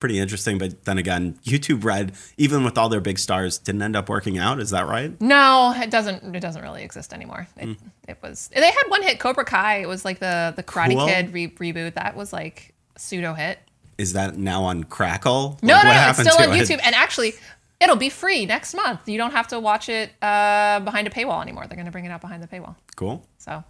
pretty 0.00 0.18
interesting. 0.18 0.58
But 0.58 0.84
then 0.84 0.98
again, 0.98 1.38
YouTube 1.44 1.84
Red, 1.84 2.12
even 2.38 2.64
with 2.64 2.76
all 2.76 2.88
their 2.88 3.00
big 3.00 3.20
stars, 3.20 3.56
didn't 3.58 3.82
end 3.82 3.94
up 3.94 4.08
working 4.08 4.36
out. 4.36 4.58
Is 4.60 4.70
that 4.70 4.88
right? 4.88 5.18
No, 5.20 5.72
it 5.76 5.90
doesn't. 5.90 6.34
It 6.34 6.40
doesn't 6.40 6.62
really 6.62 6.82
exist 6.82 7.12
anymore. 7.12 7.46
It, 7.56 7.76
it 8.08 8.18
was. 8.20 8.48
They 8.52 8.60
had 8.66 8.84
one 8.88 9.02
hit, 9.04 9.20
Cobra 9.20 9.44
Kai. 9.44 9.76
It 9.78 9.86
was 9.88 10.04
like 10.04 10.18
the 10.18 10.52
the 10.56 10.64
Karate 10.64 10.96
Cool. 10.96 11.06
Kid 11.06 11.32
re- 11.32 11.48
reboot. 11.50 11.94
That 11.94 12.16
was 12.16 12.32
like 12.32 12.74
pseudo 12.98 13.32
hit. 13.34 13.60
Is 13.98 14.12
that 14.12 14.36
now 14.36 14.64
on 14.64 14.84
Crackle? 14.84 15.58
No, 15.62 15.74
Like, 15.74 15.84
no, 15.84 15.88
what 15.88 15.94
no, 15.96 16.08
it's 16.10 16.20
still 16.20 16.36
to 16.36 16.50
on 16.50 16.56
it? 16.56 16.60
YouTube, 16.62 16.80
and 16.84 16.94
actually, 16.94 17.34
it'll 17.80 17.96
be 17.96 18.08
free 18.10 18.44
next 18.46 18.74
month. 18.74 19.08
You 19.08 19.18
don't 19.18 19.32
have 19.32 19.48
to 19.48 19.60
watch 19.60 19.88
it 19.88 20.10
uh, 20.22 20.80
behind 20.80 21.06
a 21.06 21.10
paywall 21.10 21.40
anymore. 21.42 21.66
They're 21.66 21.76
going 21.76 21.86
to 21.86 21.92
bring 21.92 22.04
it 22.04 22.10
out 22.10 22.20
behind 22.20 22.42
the 22.42 22.46
paywall. 22.48 22.76
Cool. 22.94 23.26
So, 23.38 23.64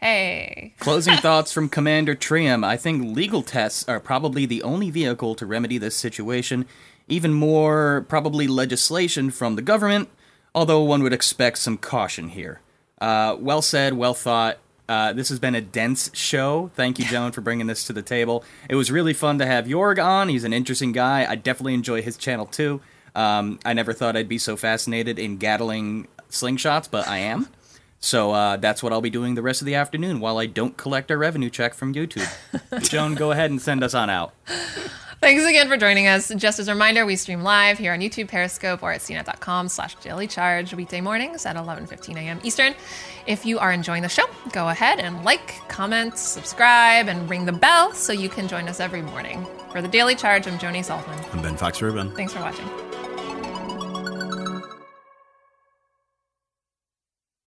hey, 0.00 0.74
Closing 0.80 1.16
thoughts 1.16 1.52
from 1.52 1.68
Commander 1.68 2.14
Trium. 2.14 2.64
I 2.64 2.76
think 2.76 3.14
legal 3.16 3.42
tests 3.42 3.88
are 3.88 4.00
probably 4.00 4.46
the 4.46 4.62
only 4.62 4.90
vehicle 4.90 5.34
to 5.36 5.46
remedy 5.46 5.78
this 5.78 5.94
situation. 5.96 6.66
Even 7.06 7.32
more, 7.32 8.06
probably 8.08 8.46
legislation 8.48 9.30
from 9.30 9.56
the 9.56 9.62
government, 9.62 10.08
although 10.54 10.82
one 10.82 11.02
would 11.02 11.12
expect 11.12 11.58
some 11.58 11.76
caution 11.76 12.30
here. 12.30 12.60
Uh, 13.00 13.36
well 13.38 13.60
said, 13.62 13.92
well 13.94 14.14
thought. 14.14 14.58
Uh, 14.88 15.12
this 15.12 15.30
has 15.30 15.38
been 15.38 15.54
a 15.54 15.60
dense 15.60 16.10
show. 16.14 16.70
Thank 16.74 16.98
you, 16.98 17.06
Joan, 17.06 17.32
for 17.32 17.40
bringing 17.40 17.66
this 17.66 17.86
to 17.86 17.92
the 17.92 18.02
table. 18.02 18.44
It 18.68 18.74
was 18.74 18.90
really 18.90 19.14
fun 19.14 19.38
to 19.38 19.46
have 19.46 19.64
Jorg 19.64 20.02
on. 20.02 20.28
He's 20.28 20.44
an 20.44 20.52
interesting 20.52 20.92
guy. 20.92 21.26
I 21.28 21.36
definitely 21.36 21.74
enjoy 21.74 22.02
his 22.02 22.16
channel 22.16 22.46
too. 22.46 22.80
Um, 23.14 23.60
I 23.64 23.72
never 23.72 23.92
thought 23.92 24.16
I'd 24.16 24.28
be 24.28 24.38
so 24.38 24.56
fascinated 24.56 25.18
in 25.18 25.38
Gatling 25.38 26.08
slingshots, 26.30 26.90
but 26.90 27.08
I 27.08 27.18
am. 27.18 27.48
So 28.00 28.32
uh, 28.32 28.56
that's 28.58 28.82
what 28.82 28.92
I'll 28.92 29.00
be 29.00 29.08
doing 29.08 29.34
the 29.34 29.40
rest 29.40 29.62
of 29.62 29.66
the 29.66 29.76
afternoon 29.76 30.20
while 30.20 30.36
I 30.36 30.44
don't 30.44 30.76
collect 30.76 31.10
a 31.10 31.16
revenue 31.16 31.48
check 31.48 31.72
from 31.72 31.94
YouTube. 31.94 32.28
Joan, 32.90 33.14
go 33.14 33.30
ahead 33.30 33.50
and 33.50 33.62
send 33.62 33.82
us 33.82 33.94
on 33.94 34.10
out. 34.10 34.34
Thanks 35.24 35.46
again 35.46 35.68
for 35.68 35.78
joining 35.78 36.06
us. 36.06 36.30
Just 36.36 36.58
as 36.58 36.68
a 36.68 36.72
reminder, 36.72 37.06
we 37.06 37.16
stream 37.16 37.40
live 37.40 37.78
here 37.78 37.94
on 37.94 38.00
YouTube, 38.00 38.28
Periscope, 38.28 38.82
or 38.82 38.92
at 38.92 39.00
cnet.com 39.00 39.70
slash 39.70 39.94
daily 39.94 40.26
charge 40.26 40.74
weekday 40.74 41.00
mornings 41.00 41.46
at 41.46 41.56
11.15 41.56 42.16
a.m. 42.16 42.40
Eastern. 42.42 42.74
If 43.26 43.46
you 43.46 43.58
are 43.58 43.72
enjoying 43.72 44.02
the 44.02 44.08
show, 44.10 44.26
go 44.52 44.68
ahead 44.68 45.00
and 45.00 45.24
like, 45.24 45.66
comment, 45.66 46.18
subscribe, 46.18 47.08
and 47.08 47.28
ring 47.30 47.46
the 47.46 47.52
bell 47.52 47.94
so 47.94 48.12
you 48.12 48.28
can 48.28 48.46
join 48.46 48.68
us 48.68 48.80
every 48.80 49.00
morning. 49.00 49.46
For 49.72 49.80
the 49.80 49.88
Daily 49.88 50.14
Charge, 50.14 50.46
I'm 50.46 50.58
Joni 50.58 50.84
Saltman. 50.84 51.18
I'm 51.32 51.40
Ben 51.40 51.56
Fox 51.56 51.80
Rubin. 51.80 52.14
Thanks 52.14 52.34
for 52.34 52.40
watching. 52.40 52.93